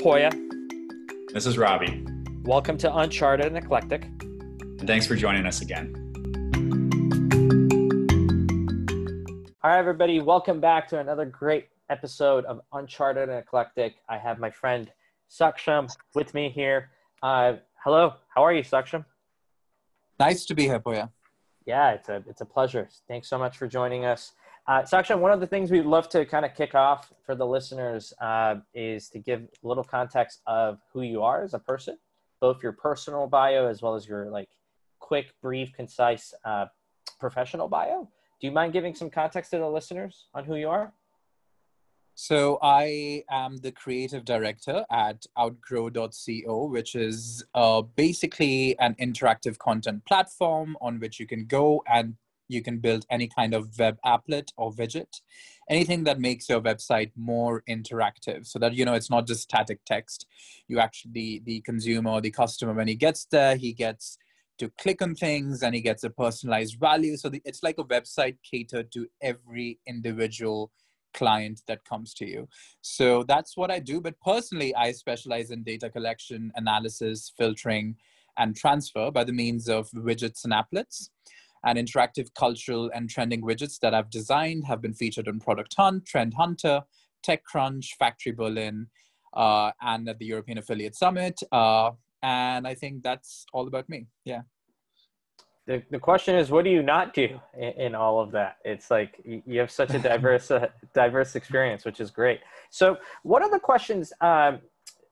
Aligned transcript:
Poya. 0.00 0.32
This 1.34 1.44
is 1.44 1.58
Robbie. 1.58 2.06
Welcome 2.44 2.78
to 2.78 2.96
Uncharted 2.96 3.44
and 3.44 3.58
Eclectic. 3.58 4.04
And 4.04 4.86
thanks 4.86 5.06
for 5.06 5.14
joining 5.14 5.44
us 5.44 5.60
again. 5.60 5.94
All 9.62 9.70
right, 9.70 9.78
everybody, 9.78 10.20
welcome 10.20 10.58
back 10.58 10.88
to 10.88 11.00
another 11.00 11.26
great 11.26 11.68
episode 11.90 12.46
of 12.46 12.62
Uncharted 12.72 13.28
and 13.28 13.38
Eclectic. 13.38 13.96
I 14.08 14.16
have 14.16 14.38
my 14.38 14.50
friend 14.50 14.90
Saksham 15.30 15.94
with 16.14 16.32
me 16.32 16.48
here. 16.48 16.88
Uh, 17.22 17.56
hello, 17.84 18.14
how 18.34 18.42
are 18.42 18.54
you, 18.54 18.62
Saksham? 18.62 19.04
Nice 20.18 20.46
to 20.46 20.54
be 20.54 20.62
here, 20.62 20.80
Poya. 20.80 21.10
Yeah, 21.66 21.90
it's 21.90 22.08
a 22.08 22.24
it's 22.26 22.40
a 22.40 22.46
pleasure. 22.46 22.88
Thanks 23.06 23.28
so 23.28 23.36
much 23.36 23.58
for 23.58 23.68
joining 23.68 24.06
us. 24.06 24.32
Uh, 24.70 24.82
Saksham, 24.82 25.18
one 25.18 25.32
of 25.32 25.40
the 25.40 25.48
things 25.48 25.72
we'd 25.72 25.84
love 25.84 26.08
to 26.10 26.24
kind 26.24 26.44
of 26.44 26.54
kick 26.54 26.76
off 26.76 27.12
for 27.26 27.34
the 27.34 27.44
listeners 27.44 28.12
uh, 28.20 28.54
is 28.72 29.08
to 29.08 29.18
give 29.18 29.40
a 29.42 29.66
little 29.66 29.82
context 29.82 30.42
of 30.46 30.78
who 30.92 31.02
you 31.02 31.24
are 31.24 31.42
as 31.42 31.54
a 31.54 31.58
person, 31.58 31.98
both 32.40 32.62
your 32.62 32.70
personal 32.70 33.26
bio 33.26 33.66
as 33.66 33.82
well 33.82 33.96
as 33.96 34.06
your 34.06 34.30
like 34.30 34.48
quick, 35.00 35.34
brief, 35.42 35.72
concise 35.72 36.32
uh, 36.44 36.66
professional 37.18 37.66
bio. 37.66 38.08
Do 38.40 38.46
you 38.46 38.52
mind 38.52 38.72
giving 38.72 38.94
some 38.94 39.10
context 39.10 39.50
to 39.50 39.58
the 39.58 39.66
listeners 39.66 40.26
on 40.34 40.44
who 40.44 40.54
you 40.54 40.68
are? 40.68 40.92
So 42.14 42.60
I 42.62 43.24
am 43.28 43.56
the 43.56 43.72
creative 43.72 44.24
director 44.24 44.84
at 44.88 45.26
outgrow.co, 45.36 46.66
which 46.66 46.94
is 46.94 47.44
uh, 47.56 47.82
basically 47.82 48.78
an 48.78 48.94
interactive 49.00 49.58
content 49.58 50.06
platform 50.06 50.76
on 50.80 51.00
which 51.00 51.18
you 51.18 51.26
can 51.26 51.46
go 51.46 51.82
and 51.92 52.14
you 52.50 52.62
can 52.62 52.78
build 52.78 53.06
any 53.10 53.28
kind 53.28 53.54
of 53.54 53.78
web 53.78 53.96
applet 54.04 54.48
or 54.56 54.72
widget, 54.72 55.20
anything 55.68 56.04
that 56.04 56.18
makes 56.18 56.48
your 56.48 56.60
website 56.60 57.12
more 57.16 57.62
interactive 57.68 58.46
so 58.46 58.58
that, 58.58 58.74
you 58.74 58.84
know, 58.84 58.94
it's 58.94 59.10
not 59.10 59.26
just 59.26 59.42
static 59.42 59.78
text. 59.86 60.26
You 60.66 60.80
actually, 60.80 61.42
the 61.44 61.60
consumer, 61.60 62.20
the 62.20 62.30
customer, 62.30 62.74
when 62.74 62.88
he 62.88 62.96
gets 62.96 63.26
there, 63.30 63.56
he 63.56 63.72
gets 63.72 64.18
to 64.58 64.68
click 64.78 65.00
on 65.00 65.14
things 65.14 65.62
and 65.62 65.74
he 65.74 65.80
gets 65.80 66.02
a 66.04 66.10
personalized 66.10 66.78
value. 66.78 67.16
So 67.16 67.28
the, 67.28 67.40
it's 67.44 67.62
like 67.62 67.78
a 67.78 67.84
website 67.84 68.36
catered 68.42 68.90
to 68.92 69.06
every 69.22 69.78
individual 69.86 70.72
client 71.14 71.62
that 71.68 71.84
comes 71.84 72.12
to 72.14 72.26
you. 72.26 72.48
So 72.82 73.22
that's 73.22 73.56
what 73.56 73.70
I 73.70 73.78
do. 73.78 74.00
But 74.00 74.20
personally, 74.20 74.74
I 74.74 74.92
specialize 74.92 75.50
in 75.50 75.62
data 75.62 75.88
collection, 75.88 76.52
analysis, 76.56 77.32
filtering, 77.38 77.96
and 78.38 78.56
transfer 78.56 79.10
by 79.10 79.24
the 79.24 79.32
means 79.32 79.68
of 79.68 79.90
widgets 79.90 80.44
and 80.44 80.52
applets 80.52 81.10
and 81.64 81.78
interactive 81.78 82.32
cultural 82.34 82.90
and 82.94 83.10
trending 83.10 83.42
widgets 83.42 83.78
that 83.80 83.94
I've 83.94 84.10
designed 84.10 84.64
have 84.64 84.80
been 84.80 84.94
featured 84.94 85.28
on 85.28 85.40
Product 85.40 85.74
Hunt, 85.76 86.06
Trend 86.06 86.34
Hunter, 86.34 86.82
TechCrunch, 87.26 87.96
Factory 87.98 88.32
Berlin, 88.32 88.86
uh, 89.34 89.72
and 89.80 90.08
at 90.08 90.18
the 90.18 90.26
European 90.26 90.58
Affiliate 90.58 90.94
Summit. 90.94 91.40
Uh, 91.52 91.92
and 92.22 92.66
I 92.66 92.74
think 92.74 93.02
that's 93.02 93.44
all 93.52 93.66
about 93.66 93.88
me. 93.88 94.06
Yeah. 94.24 94.42
The, 95.66 95.82
the 95.90 95.98
question 95.98 96.34
is, 96.34 96.50
what 96.50 96.64
do 96.64 96.70
you 96.70 96.82
not 96.82 97.14
do 97.14 97.40
in, 97.56 97.68
in 97.72 97.94
all 97.94 98.20
of 98.20 98.32
that? 98.32 98.56
It's 98.64 98.90
like 98.90 99.20
you 99.24 99.60
have 99.60 99.70
such 99.70 99.90
a 99.94 99.98
diverse, 100.10 100.50
uh, 100.50 100.68
diverse 100.94 101.36
experience, 101.36 101.84
which 101.84 102.00
is 102.00 102.10
great. 102.10 102.40
So, 102.70 102.96
one 103.22 103.42
of 103.42 103.50
the 103.50 103.60
questions 103.60 104.12
um, 104.20 104.58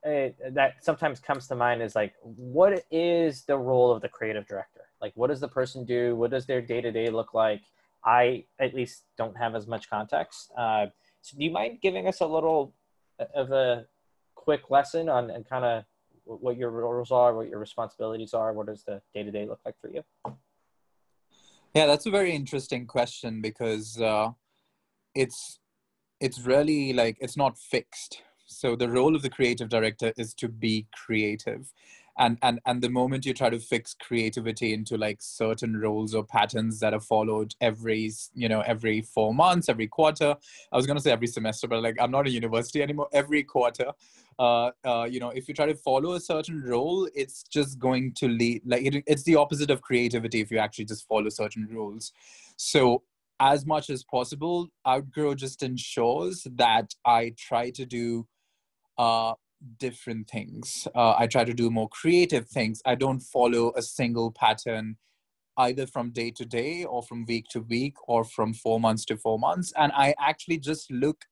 uh, 0.07 0.29
that 0.51 0.75
sometimes 0.83 1.21
comes 1.21 1.47
to 1.49 1.55
mind 1.55 1.83
is 1.83 1.95
like, 1.95 2.15
what 2.23 2.85
is 2.91 3.43
the 3.43 3.57
role 3.57 3.91
of 3.93 4.03
the 4.03 4.09
creative 4.09 4.47
director? 4.47 4.78
Like, 5.01 5.13
what 5.15 5.29
does 5.29 5.41
the 5.41 5.49
person 5.49 5.85
do? 5.85 6.17
What 6.17 6.31
does 6.31 6.47
their 6.47 6.61
day 6.61 6.81
to 6.81 6.91
day 6.91 7.11
look 7.11 7.35
like? 7.35 7.63
I 8.05 8.45
at 8.59 8.75
least 8.75 9.05
don't 9.17 9.37
have 9.37 9.55
as 9.55 9.67
much 9.67 9.91
context. 9.91 10.51
Uh, 10.57 10.87
so, 11.21 11.37
do 11.37 11.45
you 11.45 11.51
mind 11.51 11.79
giving 11.83 12.07
us 12.09 12.21
a 12.21 12.27
little 12.27 12.75
uh, 13.19 13.25
of 13.35 13.51
a 13.51 13.87
quick 14.35 14.71
lesson 14.71 15.09
on 15.09 15.31
and 15.31 15.49
kind 15.49 15.65
of 15.65 15.85
what 16.25 16.57
your 16.57 16.71
roles 16.71 17.11
are, 17.11 17.35
what 17.35 17.49
your 17.49 17.59
responsibilities 17.59 18.35
are? 18.35 18.53
What 18.53 18.67
does 18.67 18.85
the 18.85 19.01
day 19.15 19.23
to 19.23 19.31
day 19.31 19.47
look 19.47 19.61
like 19.65 19.75
for 19.81 19.91
you? 19.91 20.03
Yeah, 21.75 21.87
that's 21.87 22.07
a 22.07 22.11
very 22.11 22.33
interesting 22.33 22.87
question 22.87 23.41
because 23.41 24.01
uh, 24.01 24.31
it's 25.15 25.59
it's 26.21 26.41
really 26.41 26.93
like 26.93 27.17
it's 27.21 27.37
not 27.37 27.59
fixed. 27.59 28.23
So 28.47 28.75
the 28.75 28.89
role 28.89 29.15
of 29.15 29.23
the 29.23 29.31
creative 29.31 29.69
director 29.69 30.13
is 30.17 30.33
to 30.35 30.49
be 30.49 30.87
creative 30.93 31.73
and 32.19 32.39
and 32.43 32.61
and 32.67 32.83
the 32.83 32.91
moment 32.91 33.25
you 33.25 33.33
try 33.33 33.49
to 33.49 33.59
fix 33.59 33.95
creativity 33.95 34.73
into 34.73 34.97
like 34.97 35.19
certain 35.21 35.79
roles 35.79 36.15
or 36.15 36.25
patterns 36.25 36.81
that 36.81 36.93
are 36.93 37.01
followed 37.01 37.55
every 37.61 38.11
you 38.35 38.49
know 38.49 38.61
every 38.63 39.01
four 39.01 39.33
months 39.33 39.69
every 39.69 39.87
quarter 39.87 40.35
i 40.73 40.77
was 40.77 40.87
going 40.87 40.97
to 40.97 41.03
say 41.03 41.11
every 41.11 41.27
semester 41.27 41.67
but 41.67 41.83
like 41.83 41.97
i'm 42.01 42.11
not 42.11 42.27
a 42.27 42.31
university 42.31 42.83
anymore 42.83 43.09
every 43.13 43.43
quarter 43.43 43.93
uh, 44.39 44.71
uh, 44.85 45.07
you 45.11 45.19
know 45.19 45.31
if 45.31 45.49
you 45.49 45.55
try 45.55 45.67
to 45.67 45.75
follow 45.75 46.13
a 46.13 46.21
certain 46.21 46.63
role 46.63 47.09
it's 47.15 47.43
just 47.43 47.79
going 47.79 48.13
to 48.15 48.29
lead 48.29 48.63
like 48.65 48.85
it, 48.85 49.03
it's 49.07 49.25
the 49.25 49.35
opposite 49.35 49.71
of 49.71 49.83
creativity 49.83 50.41
if 50.41 50.51
you 50.51 50.59
actually 50.59 50.85
just 50.85 51.09
follow 51.09 51.29
certain 51.29 51.67
rules. 51.71 52.13
So 52.57 53.03
as 53.41 53.67
much 53.67 53.91
as 53.91 54.05
possible 54.05 54.69
outgrow 54.87 55.35
just 55.35 55.63
ensures 55.63 56.47
that 56.57 56.93
i 57.05 57.33
try 57.37 57.71
to 57.71 57.87
do 57.87 58.27
uh, 58.99 59.33
different 59.79 60.29
things. 60.29 60.87
Uh, 60.95 61.15
I 61.19 61.27
try 61.27 61.45
to 61.45 61.55
do 61.55 61.71
more 61.71 61.89
creative 61.89 62.49
things. 62.49 62.81
I 62.85 62.95
don't 62.95 63.21
follow 63.21 63.73
a 63.77 63.83
single 63.83 64.31
pattern 64.33 64.97
either 65.59 65.87
from 65.87 66.11
day 66.11 66.31
to 66.31 66.45
day 66.45 66.85
or 66.85 67.03
from 67.03 67.27
week 67.27 67.47
to 67.51 67.61
week 67.61 67.95
or 68.07 68.25
from 68.25 68.55
four 68.55 68.79
months 68.79 69.05
to 69.07 69.17
four 69.17 69.39
months. 69.39 69.73
And 69.77 69.93
I 69.95 70.15
actually 70.21 70.59
just 70.59 70.91
look 70.91 71.25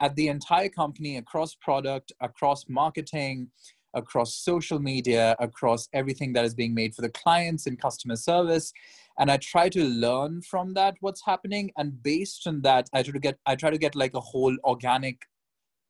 at 0.00 0.14
the 0.16 0.28
entire 0.28 0.68
company 0.68 1.16
across 1.16 1.54
product, 1.54 2.12
across 2.20 2.64
marketing, 2.68 3.50
across 3.94 4.34
social 4.34 4.78
media, 4.78 5.36
across 5.38 5.88
everything 5.92 6.32
that 6.32 6.44
is 6.44 6.54
being 6.54 6.74
made 6.74 6.94
for 6.94 7.02
the 7.02 7.10
clients 7.10 7.66
in 7.66 7.76
customer 7.76 8.16
service. 8.16 8.72
And 9.18 9.30
I 9.30 9.36
try 9.38 9.68
to 9.70 9.84
learn 9.84 10.42
from 10.42 10.74
that 10.74 10.96
what's 11.00 11.24
happening. 11.24 11.70
And 11.76 12.02
based 12.02 12.46
on 12.46 12.62
that, 12.62 12.88
I 12.94 13.02
try 13.02 13.12
to 13.12 13.18
get 13.18 13.38
I 13.46 13.56
try 13.56 13.70
to 13.70 13.78
get 13.78 13.94
like 13.96 14.14
a 14.14 14.20
whole 14.20 14.56
organic 14.64 15.22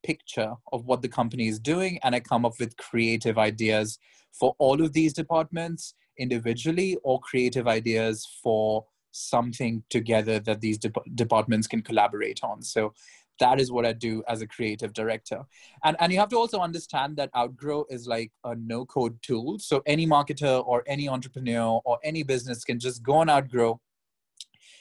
picture 0.02 0.54
of 0.72 0.84
what 0.86 1.02
the 1.02 1.08
company 1.08 1.48
is 1.48 1.58
doing 1.58 1.98
and 2.02 2.14
I 2.14 2.20
come 2.20 2.44
up 2.44 2.54
with 2.58 2.76
creative 2.76 3.38
ideas 3.38 3.98
for 4.32 4.54
all 4.58 4.82
of 4.82 4.92
these 4.92 5.12
departments 5.12 5.94
individually 6.18 6.96
or 7.02 7.20
creative 7.20 7.66
ideas 7.66 8.26
for 8.42 8.84
something 9.10 9.82
together 9.90 10.38
that 10.40 10.60
these 10.60 10.78
de- 10.78 10.92
departments 11.14 11.66
can 11.66 11.82
collaborate 11.82 12.40
on. 12.42 12.62
So 12.62 12.92
that 13.40 13.60
is 13.60 13.70
what 13.70 13.86
I 13.86 13.92
do 13.92 14.22
as 14.28 14.42
a 14.42 14.46
creative 14.46 14.92
director. 14.92 15.42
And, 15.84 15.96
and 16.00 16.12
you 16.12 16.18
have 16.18 16.28
to 16.30 16.36
also 16.36 16.58
understand 16.58 17.16
that 17.16 17.30
Outgrow 17.36 17.84
is 17.88 18.06
like 18.06 18.32
a 18.44 18.54
no 18.56 18.84
code 18.84 19.20
tool. 19.22 19.58
So 19.58 19.82
any 19.86 20.06
marketer 20.06 20.64
or 20.66 20.82
any 20.86 21.08
entrepreneur 21.08 21.80
or 21.84 21.98
any 22.02 22.22
business 22.22 22.64
can 22.64 22.78
just 22.78 23.02
go 23.02 23.14
on 23.14 23.30
Outgrow. 23.30 23.80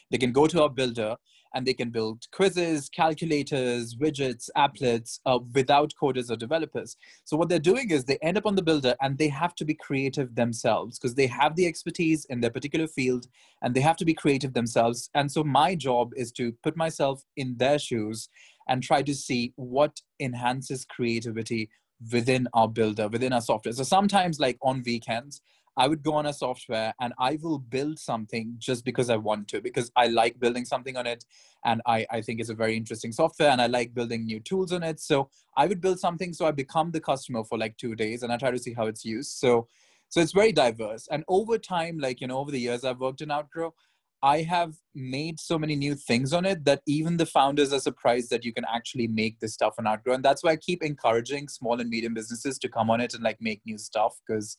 They 0.10 0.18
can 0.18 0.32
go 0.32 0.48
to 0.48 0.64
our 0.64 0.70
builder 0.70 1.18
and 1.58 1.66
they 1.66 1.74
can 1.74 1.90
build 1.90 2.28
quizzes, 2.32 2.88
calculators, 2.88 3.96
widgets, 3.96 4.48
applets 4.56 5.20
uh, 5.26 5.40
without 5.56 5.92
coders 6.00 6.30
or 6.30 6.36
developers. 6.36 6.96
So 7.26 7.36
what 7.36 7.50
they're 7.50 7.58
doing 7.58 7.90
is 7.90 8.06
they 8.06 8.20
end 8.22 8.38
up 8.38 8.46
on 8.46 8.54
the 8.54 8.62
builder 8.62 8.94
and 9.02 9.18
they 9.18 9.28
have 9.30 9.56
to 9.56 9.66
be 9.66 9.74
creative 9.74 10.36
themselves 10.36 11.00
because 11.00 11.16
they 11.16 11.26
have 11.26 11.56
the 11.56 11.66
expertise 11.66 12.26
in 12.26 12.42
their 12.42 12.52
particular 12.52 12.88
field 12.88 13.26
and 13.64 13.74
they 13.74 13.82
have 13.82 13.98
to 13.98 14.06
be 14.06 14.14
creative 14.14 14.54
themselves. 14.54 15.10
And 15.16 15.32
so 15.32 15.44
my 15.44 15.74
job 15.74 16.12
is 16.16 16.32
to 16.34 16.52
put 16.62 16.78
myself 16.78 17.24
in 17.36 17.58
their 17.58 17.80
shoes 17.80 18.30
and 18.70 18.84
try 18.84 19.02
to 19.02 19.16
see 19.16 19.52
what 19.56 20.00
enhances 20.20 20.86
creativity 20.86 21.72
within 22.12 22.48
our 22.54 22.68
builder, 22.68 23.08
within 23.08 23.34
our 23.34 23.42
software. 23.42 23.74
So 23.74 23.82
sometimes 23.82 24.40
like 24.40 24.60
on 24.62 24.84
weekends, 24.86 25.42
I 25.78 25.88
would 25.88 26.04
go 26.04 26.14
on 26.14 26.26
a 26.26 26.34
software 26.34 26.94
and 27.00 27.14
I 27.20 27.38
will 27.42 27.60
build 27.60 28.00
something 28.00 28.56
just 28.58 28.84
because 28.84 29.10
I 29.10 29.16
want 29.16 29.48
to, 29.50 29.62
because 29.62 29.92
I 29.96 30.08
like 30.08 30.40
building 30.40 30.66
something 30.66 30.98
on 30.98 31.06
it. 31.06 31.24
And 31.64 31.82
I, 31.86 32.06
I 32.10 32.22
think 32.22 32.40
it's 32.40 32.50
a 32.50 32.56
very 32.56 32.76
interesting 32.76 33.12
software 33.12 33.50
and 33.50 33.62
I 33.62 33.68
like 33.68 33.94
building 33.94 34.26
new 34.26 34.40
tools 34.40 34.74
on 34.74 34.82
it. 34.82 35.00
So 35.00 35.30
I 35.56 35.68
would 35.68 35.80
build 35.80 36.00
something 36.00 36.34
so 36.34 36.48
I 36.48 36.52
become 36.52 36.92
the 36.92 37.00
customer 37.00 37.44
for 37.44 37.58
like 37.58 37.78
two 37.78 37.96
days 37.96 38.24
and 38.24 38.34
I 38.34 38.38
try 38.38 38.52
to 38.52 38.60
see 38.60 38.74
how 38.74 38.88
it's 38.88 39.06
used. 39.06 39.32
So 39.32 39.68
so 40.10 40.22
it's 40.22 40.32
very 40.32 40.52
diverse. 40.52 41.08
And 41.12 41.24
over 41.28 41.58
time, 41.58 42.00
like, 42.00 42.22
you 42.22 42.28
know, 42.28 42.38
over 42.38 42.52
the 42.52 42.60
years 42.60 42.86
I've 42.86 43.00
worked 43.00 43.22
in 43.22 43.30
Outgrow, 43.32 43.74
I 44.24 44.42
have 44.42 44.76
made 44.96 45.40
so 45.40 45.60
many 45.60 45.76
new 45.76 45.94
things 45.94 46.34
on 46.34 46.46
it 46.46 46.66
that 46.66 46.82
even 46.88 47.18
the 47.18 47.26
founders 47.26 47.72
are 47.72 47.80
surprised 47.80 48.30
that 48.32 48.44
you 48.44 48.54
can 48.54 48.66
actually 48.66 49.08
make 49.08 49.40
this 49.40 49.54
stuff 49.54 49.76
on 49.78 49.86
Outgrow. 49.86 50.14
And 50.16 50.26
that's 50.26 50.44
why 50.44 50.52
I 50.52 50.56
keep 50.56 50.82
encouraging 50.82 51.50
small 51.50 51.80
and 51.80 51.90
medium 51.90 52.14
businesses 52.14 52.58
to 52.60 52.70
come 52.70 52.90
on 52.90 53.02
it 53.02 53.14
and 53.14 53.24
like 53.24 53.38
make 53.42 53.62
new 53.66 53.78
stuff 53.78 54.18
because 54.26 54.58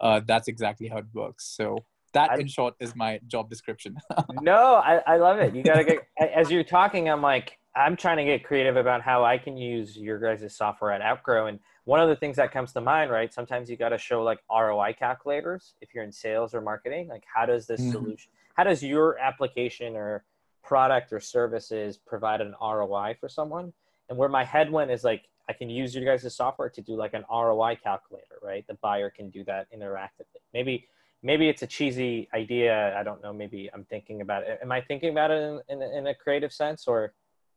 uh, 0.00 0.20
that's 0.26 0.48
exactly 0.48 0.88
how 0.88 0.98
it 0.98 1.06
works. 1.12 1.46
So 1.46 1.84
that, 2.12 2.30
I, 2.30 2.36
in 2.36 2.48
short, 2.48 2.74
is 2.80 2.96
my 2.96 3.20
job 3.26 3.48
description. 3.48 3.96
no, 4.42 4.74
I, 4.76 5.00
I 5.06 5.16
love 5.16 5.38
it. 5.38 5.54
You 5.54 5.62
gotta 5.62 5.84
get 5.84 5.98
as 6.18 6.50
you're 6.50 6.64
talking. 6.64 7.08
I'm 7.08 7.22
like, 7.22 7.58
I'm 7.76 7.96
trying 7.96 8.16
to 8.16 8.24
get 8.24 8.44
creative 8.44 8.76
about 8.76 9.02
how 9.02 9.24
I 9.24 9.38
can 9.38 9.56
use 9.56 9.96
your 9.96 10.18
guys' 10.18 10.56
software 10.56 10.90
at 10.90 11.02
Outgrow. 11.02 11.46
And 11.46 11.60
one 11.84 12.00
of 12.00 12.08
the 12.08 12.16
things 12.16 12.36
that 12.36 12.52
comes 12.52 12.72
to 12.72 12.80
mind, 12.80 13.10
right? 13.10 13.32
Sometimes 13.32 13.70
you 13.70 13.76
got 13.76 13.90
to 13.90 13.98
show 13.98 14.22
like 14.22 14.40
ROI 14.50 14.96
calculators 14.98 15.74
if 15.80 15.94
you're 15.94 16.04
in 16.04 16.12
sales 16.12 16.52
or 16.52 16.60
marketing. 16.60 17.08
Like, 17.08 17.24
how 17.32 17.46
does 17.46 17.66
this 17.66 17.80
mm-hmm. 17.80 17.92
solution, 17.92 18.32
how 18.54 18.64
does 18.64 18.82
your 18.82 19.18
application 19.18 19.94
or 19.94 20.24
product 20.64 21.12
or 21.12 21.20
services 21.20 21.96
provide 21.96 22.40
an 22.40 22.54
ROI 22.60 23.16
for 23.20 23.28
someone? 23.28 23.72
and 24.10 24.18
where 24.18 24.28
my 24.28 24.44
head 24.44 24.70
went 24.70 24.90
is 24.90 25.04
like 25.04 25.22
I 25.50 25.52
can 25.52 25.68
use 25.68 25.96
your 25.96 26.04
guys' 26.04 26.32
software 26.32 26.70
to 26.70 26.80
do 26.80 26.94
like 26.94 27.12
an 27.12 27.24
ROI 27.28 27.78
calculator, 27.82 28.36
right? 28.40 28.64
The 28.68 28.74
buyer 28.74 29.10
can 29.10 29.30
do 29.30 29.42
that 29.44 29.66
interactively. 29.76 30.40
Maybe 30.54 30.86
maybe 31.24 31.48
it's 31.48 31.62
a 31.62 31.66
cheesy 31.66 32.28
idea. 32.32 32.96
I 32.96 33.02
don't 33.02 33.20
know. 33.20 33.32
Maybe 33.32 33.68
I'm 33.74 33.84
thinking 33.84 34.20
about 34.20 34.44
it. 34.44 34.60
Am 34.62 34.70
I 34.70 34.80
thinking 34.80 35.10
about 35.10 35.32
it 35.32 35.40
in, 35.68 35.82
in, 35.82 35.92
in 35.98 36.06
a 36.06 36.14
creative 36.14 36.52
sense, 36.52 36.86
or 36.86 36.98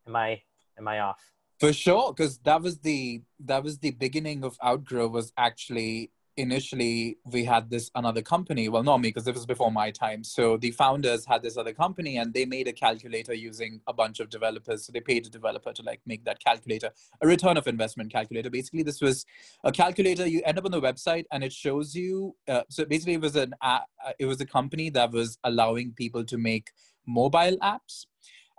am 0.08 0.16
I 0.16 0.42
am 0.80 0.88
I 0.88 1.02
off? 1.02 1.22
For 1.60 1.72
sure, 1.72 2.12
because 2.12 2.40
that 2.40 2.64
was 2.64 2.80
the 2.80 3.22
that 3.42 3.64
was 3.64 3.78
the 3.78 3.92
beginning 3.92 4.44
of 4.44 4.58
Outgrow 4.66 5.08
was 5.08 5.32
actually 5.38 6.12
initially 6.38 7.18
we 7.26 7.44
had 7.44 7.70
this 7.70 7.92
another 7.96 8.22
company. 8.22 8.70
Well 8.70 8.84
not 8.84 9.02
me 9.02 9.10
because 9.10 9.28
it 9.28 9.36
was 9.36 9.46
before 9.46 9.72
my 9.72 9.92
time. 9.92 10.24
So 10.24 10.58
the 10.58 10.72
founders 10.72 11.26
had 11.26 11.44
this 11.44 11.58
other 11.58 11.74
company 11.74 12.18
and 12.18 12.34
they 12.34 12.46
made 12.46 12.68
a 12.68 12.74
calculator 12.74 13.34
using 13.34 13.82
a 13.88 13.94
bunch 13.94 14.20
of 14.20 14.30
developers. 14.30 14.86
So 14.86 14.92
they 14.92 15.00
paid 15.00 15.26
a 15.26 15.30
developer 15.30 15.72
to 15.74 15.82
like 15.84 16.02
make 16.06 16.26
that 16.26 16.44
calculator 16.44 16.92
a 17.22 17.28
return 17.28 17.58
of 17.58 17.68
investment 17.68 18.12
calculator. 18.12 18.50
Basically 18.50 18.84
this 18.84 19.02
was 19.02 19.26
a 19.64 19.72
calculator. 19.72 20.28
You 20.28 20.42
end 20.46 20.58
up 20.58 20.66
on 20.66 20.72
the 20.72 20.82
website 20.82 21.26
and 21.32 21.44
it 21.44 21.54
shows 21.54 21.96
you 21.96 22.36
uh, 22.48 22.64
so 22.70 22.86
basically 22.86 23.14
it 23.14 23.22
was 23.22 23.36
an 23.36 23.54
uh, 23.62 23.80
it 24.20 24.26
was 24.26 24.42
a 24.42 24.46
company 24.46 24.90
that 24.92 25.12
was 25.12 25.38
allowing 25.44 25.94
people 25.94 26.24
to 26.26 26.38
make 26.38 26.72
mobile 27.06 27.58
apps. 27.62 28.06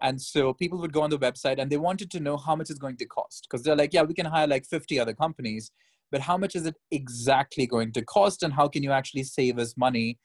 And 0.00 0.20
so 0.20 0.52
people 0.52 0.78
would 0.80 0.92
go 0.92 1.02
on 1.02 1.10
the 1.10 1.18
website 1.18 1.58
and 1.58 1.70
they 1.70 1.76
wanted 1.76 2.10
to 2.10 2.20
know 2.20 2.36
how 2.36 2.54
much 2.54 2.68
it's 2.68 2.78
going 2.78 2.96
to 2.98 3.06
cost. 3.06 3.46
Because 3.48 3.64
they're 3.64 3.76
like 3.76 3.92
yeah 3.92 4.02
we 4.02 4.14
can 4.14 4.26
hire 4.26 4.46
like 4.46 4.64
50 4.64 5.00
other 5.00 5.14
companies 5.14 5.70
but 6.10 6.20
how 6.20 6.36
much 6.36 6.54
is 6.54 6.66
it 6.66 6.76
exactly 6.90 7.66
going 7.66 7.92
to 7.92 8.04
cost 8.04 8.42
and 8.42 8.52
how 8.52 8.68
can 8.68 8.82
you 8.82 8.92
actually 8.92 9.24
save 9.24 9.58
us 9.58 9.74
money 9.76 10.18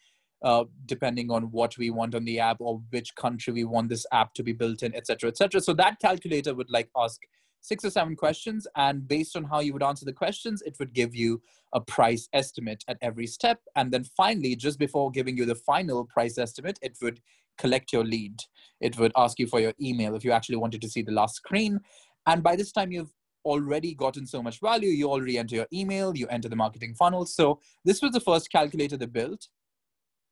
uh, 0.43 0.63
depending 0.85 1.29
on 1.31 1.43
what 1.51 1.77
we 1.77 1.89
want 1.89 2.15
on 2.15 2.25
the 2.25 2.39
app 2.39 2.57
or 2.59 2.81
which 2.91 3.13
country 3.15 3.53
we 3.53 3.63
want 3.63 3.89
this 3.89 4.05
app 4.11 4.33
to 4.33 4.43
be 4.43 4.53
built 4.53 4.83
in, 4.83 4.95
etc., 4.95 5.29
etc. 5.29 5.59
So 5.61 5.73
that 5.73 5.99
calculator 5.99 6.53
would 6.55 6.69
like 6.69 6.89
ask 6.95 7.19
six 7.61 7.83
or 7.83 7.89
seven 7.89 8.15
questions, 8.15 8.65
and 8.77 9.07
based 9.07 9.35
on 9.35 9.43
how 9.43 9.59
you 9.59 9.73
would 9.73 9.83
answer 9.83 10.05
the 10.05 10.13
questions, 10.13 10.61
it 10.65 10.77
would 10.79 10.93
give 10.93 11.13
you 11.13 11.41
a 11.73 11.81
price 11.81 12.29
estimate 12.33 12.83
at 12.87 12.97
every 13.01 13.27
step. 13.27 13.59
And 13.75 13.91
then 13.91 14.05
finally, 14.15 14.55
just 14.55 14.79
before 14.79 15.11
giving 15.11 15.37
you 15.37 15.45
the 15.45 15.55
final 15.55 16.05
price 16.05 16.37
estimate, 16.37 16.79
it 16.81 16.97
would 17.01 17.19
collect 17.57 17.91
your 17.91 18.05
lead. 18.05 18.39
It 18.79 18.97
would 18.97 19.11
ask 19.17 19.37
you 19.39 19.47
for 19.47 19.59
your 19.59 19.73
email 19.81 20.15
if 20.15 20.23
you 20.23 20.31
actually 20.31 20.55
wanted 20.55 20.81
to 20.81 20.89
see 20.89 21.01
the 21.01 21.11
last 21.11 21.35
screen. 21.35 21.81
And 22.25 22.41
by 22.41 22.55
this 22.55 22.71
time, 22.71 22.91
you've 22.91 23.13
already 23.49 23.93
gotten 23.93 24.25
so 24.25 24.41
much 24.41 24.59
value. 24.61 24.89
You 24.89 25.09
already 25.09 25.37
enter 25.37 25.55
your 25.55 25.67
email, 25.73 26.15
you 26.15 26.27
enter 26.27 26.49
the 26.49 26.55
marketing 26.55 26.93
funnel. 26.95 27.25
So 27.25 27.59
this 27.83 28.01
was 28.01 28.11
the 28.11 28.19
first 28.19 28.51
calculator 28.51 28.97
they 28.97 29.07
built. 29.07 29.47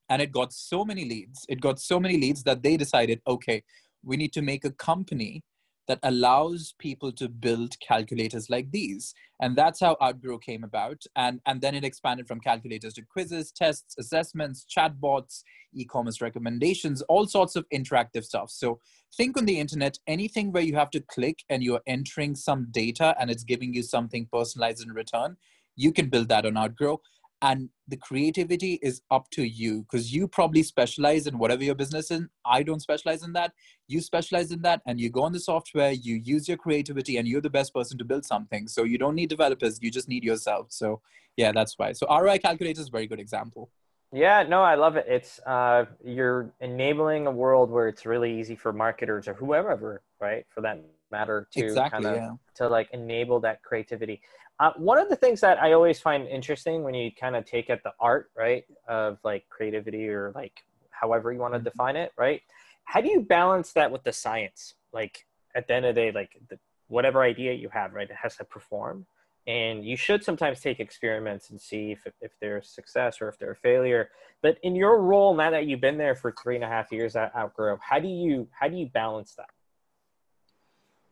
And 0.09 0.21
it 0.21 0.31
got 0.31 0.53
so 0.53 0.85
many 0.85 1.03
leads. 1.03 1.45
It 1.49 1.59
got 1.59 1.79
so 1.79 1.99
many 1.99 2.17
leads 2.17 2.43
that 2.43 2.63
they 2.63 2.77
decided, 2.77 3.21
okay, 3.27 3.63
we 4.03 4.15
need 4.15 4.31
to 4.33 4.41
make 4.41 4.63
a 4.63 4.71
company 4.71 5.43
that 5.87 5.99
allows 6.03 6.73
people 6.79 7.11
to 7.13 7.29
build 7.29 7.79
calculators 7.79 8.49
like 8.49 8.69
these. 8.71 9.13
And 9.41 9.55
that's 9.55 9.79
how 9.79 9.95
Outgrow 10.01 10.37
came 10.37 10.63
about. 10.63 11.03
And, 11.15 11.39
and 11.45 11.61
then 11.61 11.75
it 11.75 11.83
expanded 11.83 12.27
from 12.27 12.39
calculators 12.39 12.93
to 12.95 13.03
quizzes, 13.03 13.51
tests, 13.51 13.95
assessments, 13.97 14.65
chatbots, 14.65 15.43
e 15.73 15.85
commerce 15.85 16.21
recommendations, 16.21 17.01
all 17.03 17.27
sorts 17.27 17.55
of 17.55 17.65
interactive 17.73 18.23
stuff. 18.23 18.49
So 18.49 18.79
think 19.15 19.37
on 19.37 19.45
the 19.45 19.59
internet, 19.59 19.97
anything 20.07 20.51
where 20.51 20.63
you 20.63 20.75
have 20.75 20.91
to 20.91 21.01
click 21.01 21.39
and 21.49 21.63
you're 21.63 21.81
entering 21.87 22.35
some 22.35 22.67
data 22.71 23.15
and 23.19 23.29
it's 23.29 23.43
giving 23.43 23.73
you 23.73 23.83
something 23.83 24.27
personalized 24.31 24.85
in 24.85 24.93
return, 24.93 25.37
you 25.75 25.93
can 25.93 26.09
build 26.09 26.27
that 26.29 26.45
on 26.45 26.57
Outgrow 26.57 26.99
and 27.41 27.69
the 27.87 27.97
creativity 27.97 28.79
is 28.81 29.01
up 29.11 29.29
to 29.29 29.43
you 29.43 29.81
because 29.83 30.13
you 30.13 30.27
probably 30.27 30.63
specialize 30.63 31.27
in 31.27 31.37
whatever 31.37 31.63
your 31.63 31.75
business 31.75 32.09
is 32.09 32.23
i 32.45 32.63
don't 32.63 32.81
specialize 32.81 33.23
in 33.23 33.33
that. 33.33 33.53
You 33.87 34.01
specialize 34.01 34.51
in 34.51 34.61
that 34.63 34.81
and 34.85 34.99
you 34.99 35.09
go 35.09 35.23
on 35.23 35.31
the 35.31 35.39
software 35.39 35.91
you 35.91 36.15
use 36.15 36.47
your 36.47 36.57
creativity 36.57 37.17
and 37.17 37.27
you're 37.27 37.41
the 37.41 37.49
best 37.49 37.73
person 37.73 37.97
to 37.97 38.05
build 38.05 38.25
something. 38.25 38.67
So 38.67 38.83
you 38.83 38.97
don't 38.97 39.15
need 39.15 39.29
developers 39.29 39.79
you 39.81 39.91
just 39.91 40.09
need 40.09 40.23
yourself. 40.23 40.67
So 40.69 41.01
yeah 41.37 41.51
that's 41.51 41.77
why. 41.77 41.93
So 41.93 42.07
roi 42.09 42.37
calculator 42.37 42.81
is 42.81 42.87
a 42.87 42.91
very 42.91 43.07
good 43.07 43.19
example 43.19 43.69
yeah 44.13 44.43
no 44.43 44.61
i 44.61 44.75
love 44.75 44.95
it 44.95 45.05
it's 45.07 45.39
uh, 45.45 45.85
you're 46.03 46.51
enabling 46.61 47.27
a 47.27 47.31
world 47.31 47.69
where 47.69 47.87
it's 47.87 48.05
really 48.05 48.39
easy 48.39 48.55
for 48.55 48.71
marketers 48.71 49.27
or 49.27 49.33
whoever 49.33 50.01
right 50.19 50.45
for 50.49 50.61
that 50.61 50.81
matter 51.11 51.47
to 51.51 51.65
exactly, 51.65 52.03
kind 52.03 52.15
of 52.15 52.21
yeah. 52.21 52.31
to 52.55 52.67
like 52.67 52.89
enable 52.93 53.39
that 53.39 53.61
creativity 53.63 54.21
uh, 54.59 54.71
one 54.77 54.97
of 54.97 55.07
the 55.09 55.15
things 55.15 55.39
that 55.41 55.61
I 55.61 55.73
always 55.73 55.99
find 55.99 56.27
interesting 56.27 56.83
when 56.83 56.95
you 56.95 57.11
kind 57.11 57.35
of 57.35 57.45
take 57.45 57.69
at 57.69 57.83
the 57.83 57.93
art, 57.99 58.31
right, 58.35 58.63
of 58.87 59.19
like 59.23 59.47
creativity 59.49 60.09
or 60.09 60.31
like 60.33 60.63
however 60.89 61.31
you 61.31 61.39
want 61.39 61.53
to 61.53 61.59
mm-hmm. 61.59 61.65
define 61.65 61.95
it, 61.95 62.11
right? 62.17 62.41
How 62.85 63.01
do 63.01 63.09
you 63.09 63.21
balance 63.21 63.73
that 63.73 63.91
with 63.91 64.03
the 64.03 64.13
science? 64.13 64.73
Like 64.91 65.25
at 65.53 65.67
the 65.67 65.75
end 65.75 65.85
of 65.85 65.93
the 65.93 66.01
day, 66.01 66.11
like 66.11 66.37
the, 66.49 66.57
whatever 66.87 67.21
idea 67.21 67.53
you 67.53 67.69
have, 67.69 67.93
right, 67.93 68.09
it 68.09 68.15
has 68.15 68.35
to 68.37 68.45
perform. 68.45 69.05
And 69.47 69.85
you 69.85 69.95
should 69.95 70.23
sometimes 70.23 70.59
take 70.59 70.81
experiments 70.81 71.49
and 71.49 71.59
see 71.59 71.91
if, 71.91 72.13
if 72.19 72.31
there's 72.41 72.69
success 72.69 73.21
or 73.21 73.29
if 73.29 73.39
they're 73.39 73.51
a 73.51 73.55
failure. 73.55 74.09
But 74.41 74.57
in 74.61 74.75
your 74.75 75.01
role, 75.01 75.33
now 75.33 75.51
that 75.51 75.67
you've 75.67 75.81
been 75.81 75.97
there 75.97 76.15
for 76.15 76.33
three 76.33 76.55
and 76.55 76.63
a 76.63 76.67
half 76.67 76.91
years 76.91 77.15
at 77.15 77.33
Outgrow, 77.35 77.79
how 77.81 77.99
do 77.99 78.09
you 78.09 78.49
how 78.51 78.67
do 78.67 78.75
you 78.75 78.87
balance 78.87 79.35
that? 79.35 79.49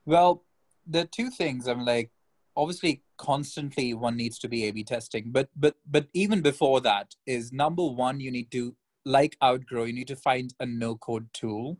Well, 0.05 0.43
the 0.85 1.05
two 1.05 1.29
things 1.29 1.65
I'm 1.67 1.85
like, 1.85 2.11
obviously 2.55 3.01
constantly 3.17 3.93
one 3.93 4.15
needs 4.15 4.37
to 4.39 4.47
be 4.47 4.65
a 4.65 4.71
b 4.71 4.83
testing 4.83 5.25
but 5.27 5.49
but 5.55 5.75
but 5.85 6.07
even 6.13 6.41
before 6.41 6.81
that 6.81 7.15
is 7.25 7.51
number 7.51 7.85
one 7.85 8.19
you 8.19 8.31
need 8.31 8.51
to 8.51 8.75
like 9.05 9.37
outgrow 9.43 9.83
you 9.83 9.93
need 9.93 10.07
to 10.07 10.15
find 10.15 10.53
a 10.59 10.65
no 10.65 10.95
code 10.95 11.27
tool 11.33 11.77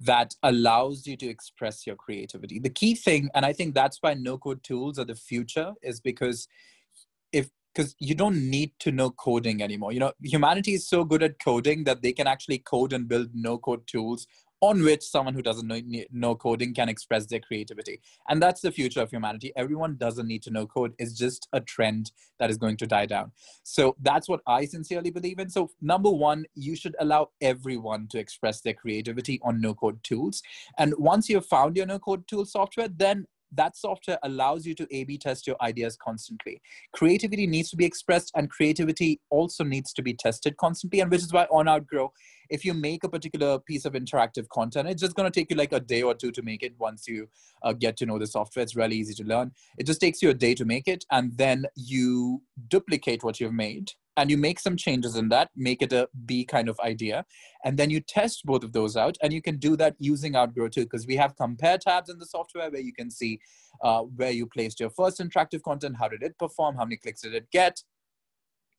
that 0.00 0.34
allows 0.42 1.06
you 1.06 1.16
to 1.16 1.26
express 1.26 1.86
your 1.86 1.96
creativity. 1.96 2.58
The 2.58 2.70
key 2.70 2.94
thing 2.94 3.28
and 3.34 3.44
i 3.44 3.52
think 3.52 3.74
that's 3.74 3.98
why 4.00 4.14
no 4.14 4.38
code 4.38 4.62
tools 4.62 4.98
are 4.98 5.04
the 5.04 5.14
future 5.14 5.72
is 5.82 6.00
because 6.00 6.48
if 7.32 7.50
because 7.74 7.96
you 7.98 8.14
don't 8.14 8.38
need 8.50 8.70
to 8.78 8.92
know 8.92 9.10
coding 9.10 9.60
anymore. 9.60 9.92
You 9.92 10.00
know 10.00 10.12
humanity 10.22 10.74
is 10.74 10.88
so 10.88 11.04
good 11.04 11.22
at 11.22 11.42
coding 11.42 11.84
that 11.84 12.02
they 12.02 12.12
can 12.12 12.26
actually 12.26 12.58
code 12.58 12.92
and 12.92 13.08
build 13.08 13.30
no 13.34 13.58
code 13.58 13.86
tools 13.86 14.26
on 14.64 14.82
which 14.82 15.02
someone 15.02 15.34
who 15.34 15.42
doesn't 15.42 15.66
know, 15.66 15.80
know, 16.10 16.34
coding 16.34 16.72
can 16.72 16.88
express 16.88 17.26
their 17.26 17.40
creativity. 17.40 18.00
And 18.28 18.42
that's 18.42 18.62
the 18.62 18.72
future 18.72 19.02
of 19.02 19.10
humanity. 19.10 19.52
Everyone 19.56 19.96
doesn't 19.96 20.26
need 20.26 20.42
to 20.44 20.50
know 20.50 20.66
code. 20.66 20.94
It's 20.98 21.12
just 21.12 21.48
a 21.52 21.60
trend 21.60 22.12
that 22.38 22.48
is 22.48 22.56
going 22.56 22.78
to 22.78 22.86
die 22.86 23.04
down. 23.04 23.32
So 23.62 23.94
that's 24.00 24.26
what 24.26 24.40
I 24.46 24.64
sincerely 24.64 25.10
believe 25.10 25.38
in. 25.38 25.50
So, 25.50 25.70
number 25.82 26.10
one, 26.10 26.46
you 26.54 26.76
should 26.76 26.96
allow 26.98 27.30
everyone 27.42 28.08
to 28.08 28.18
express 28.18 28.62
their 28.62 28.72
creativity 28.72 29.38
on 29.42 29.60
no 29.60 29.74
code 29.74 30.02
tools. 30.02 30.42
And 30.78 30.94
once 30.96 31.28
you've 31.28 31.46
found 31.46 31.76
your 31.76 31.86
no 31.86 31.98
code 31.98 32.26
tool 32.26 32.46
software, 32.46 32.88
then 32.88 33.26
that 33.56 33.76
software 33.76 34.18
allows 34.22 34.66
you 34.66 34.74
to 34.74 34.86
A 34.90 35.04
B 35.04 35.18
test 35.18 35.46
your 35.46 35.56
ideas 35.60 35.96
constantly. 35.96 36.60
Creativity 36.92 37.46
needs 37.46 37.70
to 37.70 37.76
be 37.76 37.84
expressed, 37.84 38.32
and 38.34 38.50
creativity 38.50 39.20
also 39.30 39.64
needs 39.64 39.92
to 39.94 40.02
be 40.02 40.14
tested 40.14 40.56
constantly. 40.56 41.00
And 41.00 41.10
which 41.10 41.22
is 41.22 41.32
why 41.32 41.44
on 41.50 41.68
Outgrow, 41.68 42.12
if 42.50 42.64
you 42.64 42.74
make 42.74 43.04
a 43.04 43.08
particular 43.08 43.58
piece 43.58 43.84
of 43.84 43.94
interactive 43.94 44.48
content, 44.48 44.88
it's 44.88 45.00
just 45.00 45.14
going 45.14 45.30
to 45.30 45.40
take 45.40 45.50
you 45.50 45.56
like 45.56 45.72
a 45.72 45.80
day 45.80 46.02
or 46.02 46.14
two 46.14 46.30
to 46.32 46.42
make 46.42 46.62
it 46.62 46.74
once 46.78 47.08
you 47.08 47.28
uh, 47.62 47.72
get 47.72 47.96
to 47.98 48.06
know 48.06 48.18
the 48.18 48.26
software. 48.26 48.62
It's 48.62 48.76
really 48.76 48.96
easy 48.96 49.14
to 49.14 49.24
learn. 49.24 49.52
It 49.78 49.86
just 49.86 50.00
takes 50.00 50.22
you 50.22 50.30
a 50.30 50.34
day 50.34 50.54
to 50.54 50.64
make 50.64 50.86
it, 50.88 51.04
and 51.10 51.36
then 51.36 51.66
you 51.74 52.42
duplicate 52.68 53.24
what 53.24 53.40
you've 53.40 53.54
made 53.54 53.92
and 54.16 54.30
you 54.30 54.36
make 54.36 54.60
some 54.60 54.76
changes 54.76 55.16
in 55.16 55.28
that, 55.30 55.50
make 55.56 55.82
it 55.82 55.92
a 55.92 56.08
B 56.24 56.44
kind 56.44 56.68
of 56.68 56.78
idea, 56.80 57.24
and 57.64 57.76
then 57.76 57.90
you 57.90 58.00
test 58.00 58.44
both 58.44 58.62
of 58.62 58.72
those 58.72 58.96
out. 58.96 59.16
And 59.22 59.32
you 59.32 59.42
can 59.42 59.56
do 59.56 59.76
that 59.76 59.96
using 59.98 60.36
Outgrow 60.36 60.68
too, 60.68 60.84
because 60.84 61.06
we 61.06 61.16
have 61.16 61.36
compare 61.36 61.78
tabs 61.78 62.10
in 62.10 62.18
the 62.18 62.26
software 62.26 62.70
where 62.70 62.80
you 62.80 62.92
can 62.92 63.10
see 63.10 63.40
uh, 63.82 64.02
where 64.02 64.30
you 64.30 64.46
placed 64.46 64.78
your 64.78 64.90
first 64.90 65.18
interactive 65.18 65.62
content, 65.62 65.96
how 65.98 66.08
did 66.08 66.22
it 66.22 66.38
perform, 66.38 66.76
how 66.76 66.84
many 66.84 66.96
clicks 66.96 67.22
did 67.22 67.34
it 67.34 67.50
get, 67.50 67.82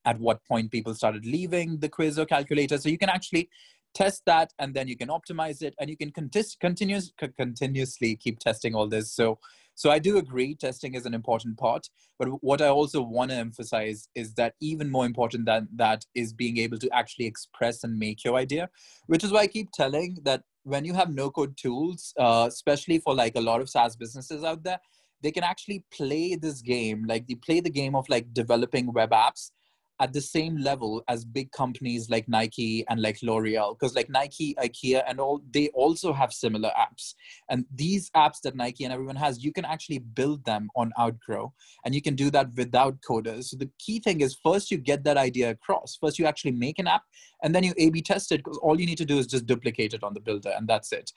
at 0.06 0.18
what 0.20 0.44
point 0.46 0.70
people 0.70 0.94
started 0.94 1.26
leaving 1.26 1.78
the 1.80 1.88
quiz 1.88 2.18
or 2.18 2.24
calculator. 2.24 2.78
So 2.78 2.88
you 2.88 2.96
can 2.96 3.10
actually 3.10 3.50
test 3.92 4.22
that 4.26 4.52
and 4.58 4.72
then 4.72 4.88
you 4.88 4.96
can 4.96 5.08
optimize 5.08 5.62
it 5.62 5.74
and 5.80 5.90
you 5.90 5.96
can 5.96 6.12
continuous, 6.12 7.12
continuously 7.36 8.16
keep 8.16 8.38
testing 8.38 8.74
all 8.74 8.86
this. 8.86 9.12
So 9.12 9.38
so 9.76 9.90
I 9.90 9.98
do 9.98 10.16
agree 10.16 10.54
testing 10.54 10.94
is 10.94 11.04
an 11.04 11.12
important 11.14 11.58
part. 11.58 11.88
But 12.18 12.28
what 12.42 12.62
I 12.62 12.68
also 12.68 13.02
want 13.02 13.30
to 13.30 13.36
emphasize 13.36 14.08
is 14.14 14.32
that 14.34 14.54
even 14.60 14.90
more 14.90 15.04
important 15.04 15.44
than 15.44 15.68
that 15.76 16.06
is 16.14 16.32
being 16.32 16.56
able 16.56 16.78
to 16.78 16.88
actually 16.92 17.26
express 17.26 17.84
and 17.84 17.98
make 17.98 18.24
your 18.24 18.36
idea, 18.36 18.70
which 19.06 19.22
is 19.22 19.30
why 19.30 19.40
I 19.40 19.46
keep 19.46 19.70
telling 19.72 20.16
that 20.22 20.42
when 20.64 20.86
you 20.86 20.94
have 20.94 21.14
no 21.14 21.30
code 21.30 21.58
tools, 21.58 22.14
uh, 22.18 22.46
especially 22.48 22.98
for 22.98 23.14
like 23.14 23.36
a 23.36 23.40
lot 23.40 23.60
of 23.60 23.68
SaaS 23.68 23.96
businesses 23.96 24.42
out 24.42 24.64
there, 24.64 24.80
they 25.22 25.30
can 25.30 25.44
actually 25.44 25.84
play 25.92 26.36
this 26.36 26.62
game, 26.62 27.04
like 27.06 27.26
they 27.26 27.34
play 27.34 27.60
the 27.60 27.70
game 27.70 27.94
of 27.94 28.08
like 28.08 28.32
developing 28.32 28.92
web 28.92 29.10
apps 29.10 29.50
at 29.98 30.12
the 30.12 30.20
same 30.20 30.58
level 30.58 31.02
as 31.08 31.24
big 31.24 31.50
companies 31.52 32.10
like 32.10 32.28
Nike 32.28 32.84
and 32.88 33.00
like 33.00 33.18
L'Oreal. 33.22 33.78
Because 33.78 33.94
like 33.94 34.10
Nike, 34.10 34.54
IKEA, 34.58 35.02
and 35.08 35.18
all, 35.18 35.40
they 35.50 35.68
also 35.68 36.12
have 36.12 36.32
similar 36.32 36.70
apps. 36.78 37.14
And 37.48 37.64
these 37.74 38.10
apps 38.10 38.40
that 38.42 38.54
Nike 38.54 38.84
and 38.84 38.92
everyone 38.92 39.16
has, 39.16 39.42
you 39.42 39.52
can 39.52 39.64
actually 39.64 39.98
build 39.98 40.44
them 40.44 40.68
on 40.76 40.92
Outgrow. 41.00 41.52
And 41.84 41.94
you 41.94 42.02
can 42.02 42.14
do 42.14 42.30
that 42.30 42.54
without 42.54 43.00
coders. 43.00 43.44
So 43.44 43.56
the 43.56 43.70
key 43.78 44.00
thing 44.00 44.20
is 44.20 44.36
first 44.42 44.70
you 44.70 44.78
get 44.78 45.04
that 45.04 45.16
idea 45.16 45.50
across. 45.50 45.96
First 46.00 46.18
you 46.18 46.26
actually 46.26 46.52
make 46.52 46.78
an 46.78 46.86
app 46.86 47.02
and 47.42 47.54
then 47.54 47.64
you 47.64 47.72
A 47.78 47.90
B 47.90 48.02
test 48.02 48.32
it 48.32 48.44
because 48.44 48.58
all 48.58 48.78
you 48.78 48.86
need 48.86 48.98
to 48.98 49.04
do 49.04 49.18
is 49.18 49.26
just 49.26 49.46
duplicate 49.46 49.94
it 49.94 50.02
on 50.02 50.14
the 50.14 50.20
builder 50.20 50.52
and 50.56 50.68
that's 50.68 50.92
it. 50.92 51.10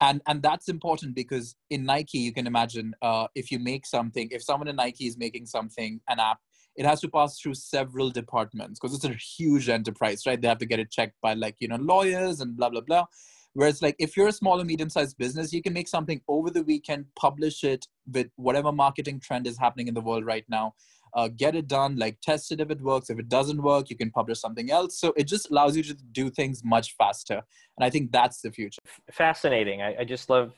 and 0.00 0.20
and 0.26 0.42
that's 0.42 0.68
important 0.68 1.14
because 1.14 1.56
in 1.70 1.84
nike 1.84 2.18
you 2.18 2.32
can 2.32 2.46
imagine 2.46 2.94
uh, 3.02 3.26
if 3.34 3.50
you 3.50 3.58
make 3.58 3.86
something 3.86 4.28
if 4.30 4.42
someone 4.42 4.68
in 4.68 4.76
nike 4.76 5.06
is 5.06 5.16
making 5.16 5.46
something 5.46 6.00
an 6.08 6.18
app 6.18 6.38
it 6.76 6.84
has 6.84 7.00
to 7.00 7.08
pass 7.08 7.38
through 7.38 7.54
several 7.54 8.10
departments 8.10 8.78
because 8.78 8.94
it's 8.94 9.04
a 9.04 9.14
huge 9.14 9.68
enterprise 9.68 10.22
right 10.26 10.40
they 10.40 10.48
have 10.48 10.58
to 10.58 10.66
get 10.66 10.80
it 10.80 10.90
checked 10.90 11.16
by 11.22 11.34
like 11.34 11.56
you 11.58 11.68
know 11.68 11.76
lawyers 11.76 12.40
and 12.40 12.56
blah 12.56 12.68
blah 12.68 12.80
blah 12.80 13.04
whereas 13.52 13.82
like 13.82 13.96
if 13.98 14.16
you're 14.16 14.28
a 14.28 14.32
small 14.32 14.60
or 14.60 14.64
medium 14.64 14.90
sized 14.90 15.16
business 15.18 15.52
you 15.52 15.62
can 15.62 15.72
make 15.72 15.88
something 15.88 16.20
over 16.28 16.50
the 16.50 16.62
weekend 16.62 17.04
publish 17.16 17.64
it 17.64 17.86
with 18.12 18.28
whatever 18.36 18.72
marketing 18.72 19.20
trend 19.20 19.46
is 19.46 19.58
happening 19.58 19.88
in 19.88 19.94
the 19.94 20.00
world 20.00 20.24
right 20.24 20.44
now 20.48 20.74
uh, 21.14 21.28
get 21.28 21.54
it 21.54 21.68
done, 21.68 21.96
like 21.96 22.20
test 22.20 22.50
it 22.50 22.60
if 22.60 22.70
it 22.70 22.80
works. 22.80 23.08
If 23.08 23.18
it 23.18 23.28
doesn't 23.28 23.62
work, 23.62 23.88
you 23.88 23.96
can 23.96 24.10
publish 24.10 24.40
something 24.40 24.70
else. 24.70 24.98
So 24.98 25.12
it 25.16 25.24
just 25.24 25.50
allows 25.50 25.76
you 25.76 25.82
to 25.84 25.94
do 25.94 26.28
things 26.28 26.62
much 26.64 26.96
faster. 26.96 27.40
And 27.76 27.84
I 27.84 27.90
think 27.90 28.10
that's 28.10 28.40
the 28.40 28.50
future. 28.50 28.82
Fascinating. 29.12 29.80
I, 29.80 30.00
I 30.00 30.04
just 30.04 30.28
love 30.28 30.52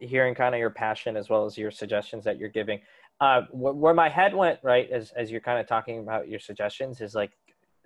hearing 0.00 0.34
kind 0.34 0.54
of 0.54 0.58
your 0.58 0.70
passion 0.70 1.16
as 1.16 1.28
well 1.28 1.44
as 1.44 1.56
your 1.56 1.70
suggestions 1.70 2.24
that 2.24 2.38
you're 2.38 2.48
giving. 2.48 2.80
Uh, 3.20 3.42
where 3.52 3.94
my 3.94 4.08
head 4.08 4.34
went, 4.34 4.58
right, 4.62 4.90
as, 4.90 5.12
as 5.12 5.30
you're 5.30 5.40
kind 5.40 5.60
of 5.60 5.66
talking 5.66 6.00
about 6.00 6.28
your 6.28 6.40
suggestions, 6.40 7.00
is 7.00 7.14
like 7.14 7.32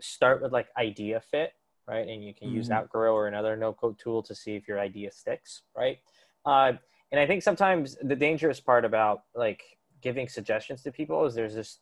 start 0.00 0.42
with 0.42 0.52
like 0.52 0.68
idea 0.78 1.20
fit, 1.20 1.52
right? 1.86 2.08
And 2.08 2.24
you 2.24 2.32
can 2.32 2.48
mm-hmm. 2.48 2.56
use 2.56 2.70
Outgrow 2.70 3.14
or 3.14 3.28
another 3.28 3.56
no 3.56 3.72
code 3.72 3.98
tool 3.98 4.22
to 4.22 4.34
see 4.34 4.56
if 4.56 4.66
your 4.66 4.78
idea 4.78 5.10
sticks, 5.12 5.62
right? 5.76 5.98
Uh, 6.44 6.72
and 7.12 7.20
I 7.20 7.26
think 7.26 7.42
sometimes 7.42 7.96
the 8.02 8.16
dangerous 8.16 8.60
part 8.60 8.84
about 8.84 9.22
like 9.34 9.62
giving 10.00 10.28
suggestions 10.28 10.82
to 10.82 10.92
people 10.92 11.24
is 11.26 11.34
there's 11.34 11.54
this 11.54 11.80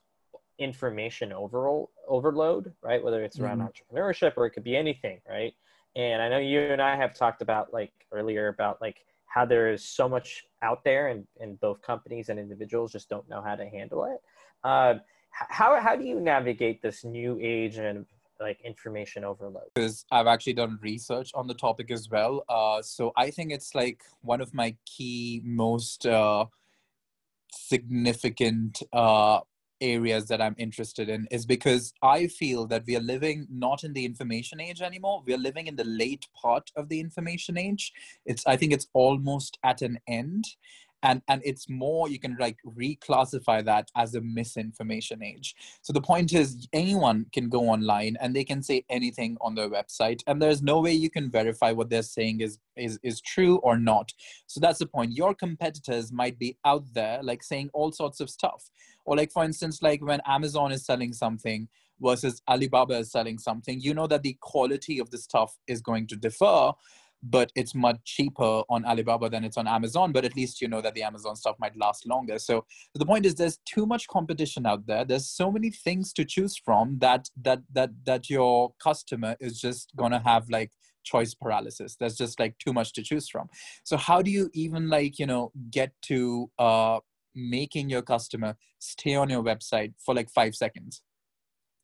information 0.58 1.32
overall 1.32 1.90
overload, 2.08 2.72
right? 2.82 3.02
Whether 3.02 3.24
it's 3.24 3.38
around 3.38 3.60
mm-hmm. 3.60 3.96
entrepreneurship 3.96 4.32
or 4.36 4.46
it 4.46 4.50
could 4.50 4.64
be 4.64 4.76
anything, 4.76 5.20
right? 5.28 5.54
And 5.96 6.20
I 6.20 6.28
know 6.28 6.38
you 6.38 6.60
and 6.60 6.82
I 6.82 6.96
have 6.96 7.14
talked 7.14 7.42
about 7.42 7.72
like 7.72 7.92
earlier 8.12 8.48
about 8.48 8.80
like 8.80 9.04
how 9.34 9.44
there 9.44 9.72
is 9.72 9.84
so 9.84 10.08
much 10.08 10.44
out 10.62 10.84
there 10.84 11.08
and, 11.08 11.26
and 11.40 11.58
both 11.58 11.82
companies 11.82 12.28
and 12.28 12.38
individuals 12.38 12.92
just 12.92 13.08
don't 13.08 13.28
know 13.28 13.42
how 13.42 13.56
to 13.56 13.66
handle 13.66 14.04
it. 14.04 14.18
Uh, 14.62 14.94
how, 15.30 15.80
how 15.80 15.96
do 15.96 16.04
you 16.04 16.20
navigate 16.20 16.80
this 16.80 17.04
new 17.04 17.36
age 17.42 17.76
and 17.78 18.06
like 18.38 18.60
information 18.64 19.24
overload? 19.24 19.64
Because 19.74 20.04
I've 20.12 20.28
actually 20.28 20.52
done 20.52 20.78
research 20.80 21.32
on 21.34 21.48
the 21.48 21.54
topic 21.54 21.90
as 21.90 22.08
well. 22.08 22.44
Uh, 22.48 22.80
so 22.80 23.10
I 23.16 23.32
think 23.32 23.50
it's 23.50 23.74
like 23.74 24.02
one 24.20 24.40
of 24.40 24.54
my 24.54 24.76
key 24.86 25.42
most 25.44 26.06
uh, 26.06 26.44
significant 27.52 28.82
uh, 28.92 29.40
areas 29.84 30.26
that 30.28 30.40
I'm 30.40 30.56
interested 30.58 31.08
in 31.08 31.28
is 31.30 31.44
because 31.46 31.92
I 32.02 32.26
feel 32.26 32.66
that 32.68 32.84
we 32.86 32.96
are 32.96 33.00
living 33.00 33.46
not 33.50 33.84
in 33.84 33.92
the 33.92 34.04
information 34.04 34.60
age 34.60 34.80
anymore. 34.80 35.22
We 35.26 35.34
are 35.34 35.38
living 35.38 35.66
in 35.66 35.76
the 35.76 35.84
late 35.84 36.26
part 36.34 36.70
of 36.76 36.88
the 36.88 37.00
information 37.00 37.58
age. 37.58 37.92
It's 38.24 38.46
I 38.46 38.56
think 38.56 38.72
it's 38.72 38.88
almost 38.94 39.58
at 39.62 39.82
an 39.82 39.98
end. 40.08 40.46
And 41.02 41.20
and 41.28 41.42
it's 41.44 41.68
more 41.68 42.08
you 42.08 42.18
can 42.18 42.34
like 42.40 42.56
reclassify 42.66 43.62
that 43.66 43.90
as 43.94 44.14
a 44.14 44.22
misinformation 44.22 45.22
age. 45.22 45.54
So 45.82 45.92
the 45.92 46.00
point 46.00 46.32
is 46.32 46.66
anyone 46.72 47.26
can 47.30 47.50
go 47.50 47.68
online 47.68 48.16
and 48.22 48.34
they 48.34 48.44
can 48.44 48.62
say 48.62 48.86
anything 48.88 49.36
on 49.42 49.54
their 49.54 49.68
website. 49.68 50.22
And 50.26 50.40
there's 50.40 50.62
no 50.62 50.80
way 50.80 50.94
you 50.94 51.10
can 51.10 51.30
verify 51.30 51.72
what 51.72 51.90
they're 51.90 52.14
saying 52.18 52.40
is 52.40 52.58
is 52.74 52.98
is 53.02 53.20
true 53.20 53.56
or 53.58 53.76
not. 53.76 54.14
So 54.46 54.60
that's 54.60 54.78
the 54.78 54.86
point. 54.86 55.12
Your 55.12 55.34
competitors 55.34 56.10
might 56.10 56.38
be 56.38 56.56
out 56.64 56.86
there 56.94 57.22
like 57.22 57.42
saying 57.42 57.68
all 57.74 57.92
sorts 57.92 58.20
of 58.20 58.30
stuff 58.30 58.70
or 59.04 59.16
like 59.16 59.32
for 59.32 59.44
instance 59.44 59.82
like 59.82 60.02
when 60.02 60.20
amazon 60.26 60.72
is 60.72 60.84
selling 60.84 61.12
something 61.12 61.68
versus 62.00 62.42
alibaba 62.48 62.94
is 62.94 63.10
selling 63.10 63.38
something 63.38 63.80
you 63.80 63.94
know 63.94 64.06
that 64.06 64.22
the 64.22 64.36
quality 64.40 64.98
of 64.98 65.10
the 65.10 65.18
stuff 65.18 65.56
is 65.66 65.80
going 65.80 66.06
to 66.06 66.16
differ 66.16 66.72
but 67.24 67.50
it's 67.54 67.74
much 67.74 67.98
cheaper 68.04 68.62
on 68.68 68.84
Alibaba 68.84 69.30
than 69.30 69.44
it's 69.44 69.56
on 69.56 69.66
Amazon. 69.66 70.12
But 70.12 70.24
at 70.24 70.36
least 70.36 70.60
you 70.60 70.68
know 70.68 70.82
that 70.82 70.94
the 70.94 71.02
Amazon 71.02 71.36
stuff 71.36 71.56
might 71.58 71.76
last 71.76 72.06
longer. 72.06 72.38
So 72.38 72.66
the 72.94 73.06
point 73.06 73.24
is, 73.24 73.34
there's 73.34 73.58
too 73.64 73.86
much 73.86 74.06
competition 74.08 74.66
out 74.66 74.86
there. 74.86 75.04
There's 75.04 75.28
so 75.28 75.50
many 75.50 75.70
things 75.70 76.12
to 76.14 76.24
choose 76.24 76.56
from 76.56 76.98
that 77.00 77.28
that 77.42 77.60
that 77.72 77.90
that 78.04 78.28
your 78.28 78.74
customer 78.82 79.36
is 79.40 79.58
just 79.58 79.90
gonna 79.96 80.22
have 80.22 80.48
like 80.50 80.72
choice 81.02 81.34
paralysis. 81.34 81.96
There's 81.98 82.16
just 82.16 82.38
like 82.38 82.58
too 82.58 82.72
much 82.72 82.92
to 82.94 83.02
choose 83.02 83.28
from. 83.28 83.48
So 83.84 83.96
how 83.96 84.20
do 84.20 84.30
you 84.30 84.50
even 84.52 84.88
like 84.88 85.18
you 85.18 85.26
know 85.26 85.52
get 85.70 85.92
to 86.02 86.50
uh, 86.58 87.00
making 87.34 87.88
your 87.88 88.02
customer 88.02 88.56
stay 88.78 89.14
on 89.14 89.30
your 89.30 89.42
website 89.42 89.92
for 90.04 90.14
like 90.14 90.30
five 90.30 90.54
seconds? 90.54 91.02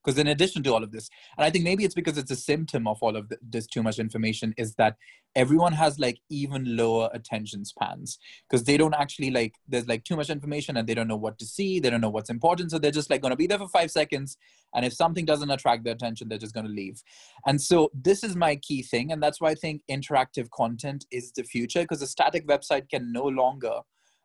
because 0.04 0.18
in 0.18 0.28
addition 0.28 0.62
to 0.62 0.72
all 0.72 0.82
of 0.82 0.92
this 0.92 1.08
and 1.36 1.44
i 1.44 1.50
think 1.50 1.64
maybe 1.64 1.84
it's 1.84 1.94
because 1.94 2.18
it's 2.18 2.30
a 2.30 2.36
symptom 2.36 2.86
of 2.86 2.98
all 3.02 3.16
of 3.16 3.30
this 3.42 3.66
too 3.66 3.82
much 3.82 3.98
information 3.98 4.54
is 4.56 4.74
that 4.74 4.96
everyone 5.36 5.72
has 5.72 5.98
like 5.98 6.18
even 6.28 6.76
lower 6.76 7.08
attention 7.12 7.64
spans 7.64 8.18
because 8.48 8.64
they 8.64 8.76
don't 8.76 8.94
actually 8.94 9.30
like 9.30 9.54
there's 9.68 9.86
like 9.86 10.02
too 10.04 10.16
much 10.16 10.30
information 10.30 10.76
and 10.76 10.88
they 10.88 10.94
don't 10.94 11.08
know 11.08 11.16
what 11.16 11.38
to 11.38 11.46
see 11.46 11.78
they 11.78 11.90
don't 11.90 12.00
know 12.00 12.10
what's 12.10 12.30
important 12.30 12.70
so 12.70 12.78
they're 12.78 12.90
just 12.90 13.10
like 13.10 13.20
going 13.20 13.30
to 13.30 13.36
be 13.36 13.46
there 13.46 13.58
for 13.58 13.68
five 13.68 13.90
seconds 13.90 14.36
and 14.74 14.84
if 14.84 14.92
something 14.92 15.24
doesn't 15.24 15.50
attract 15.50 15.84
their 15.84 15.94
attention 15.94 16.28
they're 16.28 16.38
just 16.38 16.54
going 16.54 16.66
to 16.66 16.72
leave 16.72 17.02
and 17.46 17.60
so 17.60 17.90
this 17.94 18.24
is 18.24 18.34
my 18.34 18.56
key 18.56 18.82
thing 18.82 19.12
and 19.12 19.22
that's 19.22 19.40
why 19.40 19.50
i 19.50 19.54
think 19.54 19.82
interactive 19.90 20.50
content 20.50 21.04
is 21.12 21.32
the 21.32 21.44
future 21.44 21.82
because 21.82 22.02
a 22.02 22.06
static 22.06 22.46
website 22.46 22.88
can 22.88 23.12
no 23.12 23.24
longer 23.24 23.80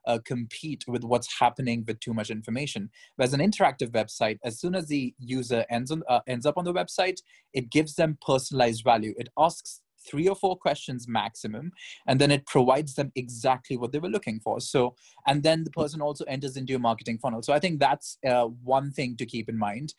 uh, 0.08 0.20
compete 0.26 0.84
with 0.88 1.04
what's 1.04 1.40
happening 1.40 1.84
with 1.88 2.00
too 2.00 2.14
much 2.14 2.30
information. 2.30 2.90
Whereas 3.16 3.34
an 3.34 3.40
interactive 3.40 3.90
website, 3.90 4.40
as 4.44 4.60
soon 4.60 4.76
as 4.76 4.88
the 4.88 5.14
user 5.20 5.66
ends 5.70 5.92
on 5.92 6.04
uh, 6.10 6.22
ends 6.28 6.46
up 6.46 6.58
on 6.58 6.66
the 6.66 6.74
website, 6.74 7.20
it 7.54 7.70
gives 7.70 7.96
them 7.96 8.18
personalized 8.26 8.84
value. 8.84 9.14
It 9.18 9.30
asks 9.38 9.82
three 10.08 10.28
or 10.28 10.36
four 10.36 10.56
questions 10.56 11.08
maximum 11.08 11.72
and 12.08 12.20
then 12.20 12.32
it 12.32 12.46
provides 12.46 12.94
them 12.96 13.12
exactly 13.16 13.78
what 13.78 13.92
they 13.92 14.00
were 14.00 14.10
looking 14.10 14.40
for 14.40 14.60
so 14.60 14.96
and 15.28 15.42
then 15.42 15.64
the 15.64 15.72
person 15.72 16.02
also 16.02 16.24
enters 16.26 16.58
into 16.58 16.72
your 16.72 16.80
marketing 16.80 17.18
funnel 17.18 17.42
so 17.42 17.54
i 17.54 17.60
think 17.60 17.80
that's 17.80 18.18
uh, 18.28 18.46
one 18.64 18.92
thing 18.92 19.16
to 19.18 19.26
keep 19.26 19.50
in 19.50 19.58
mind 19.58 19.94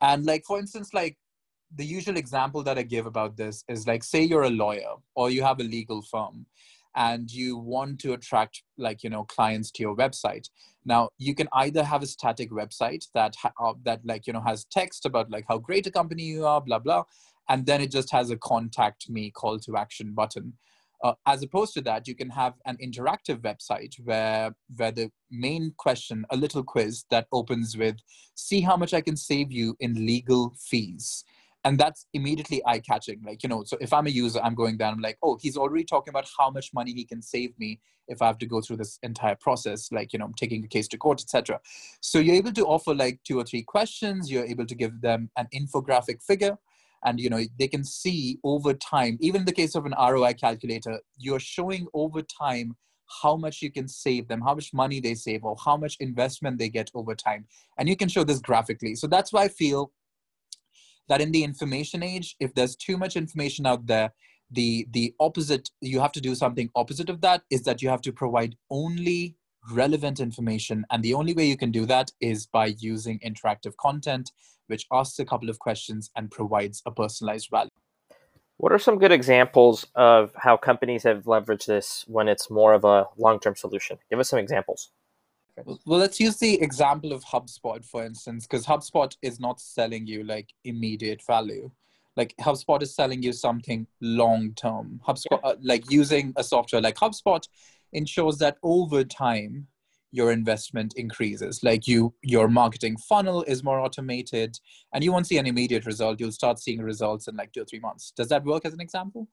and 0.00 0.24
like 0.24 0.44
for 0.46 0.58
instance 0.58 0.94
like 0.94 1.16
the 1.76 1.84
usual 1.84 2.16
example 2.16 2.62
that 2.62 2.78
i 2.78 2.82
give 2.82 3.06
about 3.06 3.36
this 3.36 3.64
is 3.68 3.86
like 3.86 4.02
say 4.02 4.22
you're 4.22 4.44
a 4.44 4.50
lawyer 4.50 4.94
or 5.14 5.30
you 5.30 5.42
have 5.42 5.60
a 5.60 5.64
legal 5.64 6.02
firm 6.02 6.46
and 6.96 7.30
you 7.30 7.56
want 7.56 8.00
to 8.00 8.12
attract 8.12 8.62
like 8.78 9.02
you 9.02 9.10
know 9.10 9.24
clients 9.24 9.70
to 9.72 9.82
your 9.82 9.96
website. 9.96 10.48
Now 10.84 11.10
you 11.18 11.34
can 11.34 11.48
either 11.52 11.84
have 11.84 12.02
a 12.02 12.06
static 12.06 12.50
website 12.50 13.04
that 13.14 13.34
uh, 13.44 13.74
that 13.84 14.00
like 14.04 14.26
you 14.26 14.32
know 14.32 14.42
has 14.46 14.64
text 14.64 15.06
about 15.06 15.30
like 15.30 15.44
how 15.48 15.58
great 15.58 15.86
a 15.86 15.90
company 15.90 16.22
you 16.22 16.46
are 16.46 16.60
blah 16.60 16.78
blah 16.78 17.04
and 17.50 17.66
then 17.66 17.80
it 17.80 17.90
just 17.90 18.10
has 18.12 18.30
a 18.30 18.36
contact 18.36 19.10
me 19.10 19.30
call 19.30 19.58
to 19.58 19.76
action 19.76 20.12
button. 20.14 20.54
Uh, 21.02 21.14
as 21.26 21.42
opposed 21.42 21.72
to 21.72 21.80
that 21.80 22.06
you 22.06 22.14
can 22.14 22.28
have 22.28 22.52
an 22.66 22.76
interactive 22.76 23.38
website 23.38 23.94
where 24.04 24.54
where 24.76 24.92
the 24.92 25.10
main 25.30 25.72
question 25.78 26.26
a 26.28 26.36
little 26.36 26.62
quiz 26.62 27.06
that 27.10 27.26
opens 27.32 27.74
with 27.74 27.96
see 28.34 28.60
how 28.60 28.76
much 28.76 28.92
i 28.92 29.00
can 29.00 29.16
save 29.16 29.50
you 29.50 29.74
in 29.80 29.94
legal 29.94 30.52
fees 30.58 31.24
and 31.64 31.78
that's 31.78 32.06
immediately 32.14 32.62
eye 32.66 32.78
catching 32.78 33.20
like 33.24 33.42
you 33.42 33.48
know 33.48 33.62
so 33.64 33.76
if 33.80 33.92
i'm 33.92 34.06
a 34.06 34.10
user 34.10 34.40
i'm 34.42 34.54
going 34.54 34.76
down 34.76 34.94
i'm 34.94 35.00
like 35.00 35.18
oh 35.22 35.36
he's 35.40 35.56
already 35.56 35.84
talking 35.84 36.10
about 36.10 36.28
how 36.38 36.50
much 36.50 36.70
money 36.72 36.92
he 36.92 37.04
can 37.04 37.20
save 37.22 37.58
me 37.58 37.80
if 38.08 38.22
i 38.22 38.26
have 38.26 38.38
to 38.38 38.46
go 38.46 38.60
through 38.60 38.76
this 38.76 38.98
entire 39.02 39.34
process 39.36 39.90
like 39.92 40.12
you 40.12 40.18
know 40.18 40.30
taking 40.36 40.64
a 40.64 40.68
case 40.68 40.88
to 40.88 40.96
court 40.96 41.20
etc 41.20 41.60
so 42.00 42.18
you're 42.18 42.34
able 42.34 42.52
to 42.52 42.64
offer 42.66 42.94
like 42.94 43.20
two 43.24 43.38
or 43.38 43.44
three 43.44 43.62
questions 43.62 44.30
you're 44.30 44.44
able 44.44 44.66
to 44.66 44.74
give 44.74 45.00
them 45.00 45.30
an 45.36 45.46
infographic 45.54 46.22
figure 46.22 46.56
and 47.04 47.20
you 47.20 47.30
know 47.30 47.40
they 47.58 47.68
can 47.68 47.84
see 47.84 48.38
over 48.44 48.74
time 48.74 49.16
even 49.20 49.42
in 49.42 49.44
the 49.44 49.52
case 49.52 49.74
of 49.74 49.86
an 49.86 49.94
roi 49.98 50.32
calculator 50.32 51.00
you're 51.18 51.40
showing 51.40 51.86
over 51.94 52.22
time 52.22 52.76
how 53.22 53.36
much 53.36 53.60
you 53.60 53.72
can 53.72 53.88
save 53.88 54.28
them 54.28 54.40
how 54.40 54.54
much 54.54 54.72
money 54.72 55.00
they 55.00 55.14
save 55.14 55.44
or 55.44 55.56
how 55.64 55.76
much 55.76 55.96
investment 55.98 56.58
they 56.58 56.68
get 56.68 56.90
over 56.94 57.14
time 57.14 57.44
and 57.76 57.88
you 57.88 57.96
can 57.96 58.08
show 58.08 58.22
this 58.22 58.38
graphically. 58.38 58.94
So 58.94 59.06
that's 59.06 59.32
why 59.32 59.44
i 59.44 59.48
feel 59.48 59.90
that 61.10 61.20
in 61.20 61.32
the 61.32 61.44
information 61.44 62.02
age, 62.02 62.36
if 62.40 62.54
there's 62.54 62.76
too 62.76 62.96
much 62.96 63.16
information 63.16 63.66
out 63.66 63.86
there, 63.86 64.14
the 64.50 64.86
the 64.90 65.12
opposite 65.20 65.68
you 65.80 66.00
have 66.00 66.12
to 66.12 66.20
do 66.20 66.34
something 66.34 66.70
opposite 66.74 67.10
of 67.10 67.20
that 67.20 67.42
is 67.50 67.64
that 67.64 67.82
you 67.82 67.88
have 67.88 68.00
to 68.02 68.12
provide 68.12 68.56
only 68.70 69.36
relevant 69.72 70.20
information. 70.20 70.86
And 70.90 71.02
the 71.02 71.14
only 71.14 71.34
way 71.34 71.46
you 71.46 71.56
can 71.56 71.70
do 71.70 71.84
that 71.86 72.12
is 72.20 72.46
by 72.46 72.66
using 72.78 73.18
interactive 73.20 73.76
content 73.76 74.32
which 74.68 74.86
asks 74.92 75.18
a 75.18 75.24
couple 75.24 75.50
of 75.50 75.58
questions 75.58 76.12
and 76.14 76.30
provides 76.30 76.80
a 76.86 76.92
personalized 76.92 77.48
value. 77.50 77.70
What 78.58 78.70
are 78.70 78.78
some 78.78 78.98
good 78.98 79.10
examples 79.10 79.84
of 79.96 80.32
how 80.36 80.56
companies 80.56 81.02
have 81.02 81.24
leveraged 81.24 81.66
this 81.66 82.04
when 82.06 82.28
it's 82.28 82.48
more 82.48 82.72
of 82.72 82.84
a 82.84 83.06
long-term 83.18 83.56
solution? 83.56 83.98
Give 84.10 84.20
us 84.20 84.28
some 84.28 84.38
examples 84.38 84.92
well, 85.64 85.98
let's 85.98 86.20
use 86.20 86.36
the 86.36 86.60
example 86.60 87.12
of 87.12 87.24
HubSpot, 87.24 87.84
for 87.84 88.04
instance, 88.04 88.46
because 88.46 88.66
HubSpot 88.66 89.14
is 89.22 89.40
not 89.40 89.60
selling 89.60 90.06
you 90.06 90.24
like 90.24 90.52
immediate 90.64 91.22
value. 91.26 91.70
Like 92.16 92.34
HubSpot 92.40 92.82
is 92.82 92.94
selling 92.94 93.22
you 93.22 93.32
something 93.32 93.86
long 94.00 94.52
term. 94.54 95.00
HubSpot, 95.06 95.40
uh, 95.44 95.54
like 95.62 95.90
using 95.90 96.32
a 96.36 96.44
software 96.44 96.82
like 96.82 96.96
HubSpot, 96.96 97.46
ensures 97.92 98.38
that 98.38 98.58
over 98.62 99.04
time 99.04 99.68
your 100.12 100.32
investment 100.32 100.94
increases. 100.96 101.62
Like 101.62 101.86
you, 101.86 102.12
your 102.22 102.48
marketing 102.48 102.96
funnel 102.96 103.42
is 103.44 103.62
more 103.62 103.80
automated, 103.80 104.58
and 104.92 105.04
you 105.04 105.12
won't 105.12 105.26
see 105.26 105.38
an 105.38 105.46
immediate 105.46 105.86
result. 105.86 106.18
You'll 106.20 106.32
start 106.32 106.58
seeing 106.58 106.82
results 106.82 107.28
in 107.28 107.36
like 107.36 107.52
two 107.52 107.62
or 107.62 107.64
three 107.64 107.80
months. 107.80 108.12
Does 108.16 108.28
that 108.28 108.44
work 108.44 108.64
as 108.64 108.74
an 108.74 108.80
example? 108.80 109.28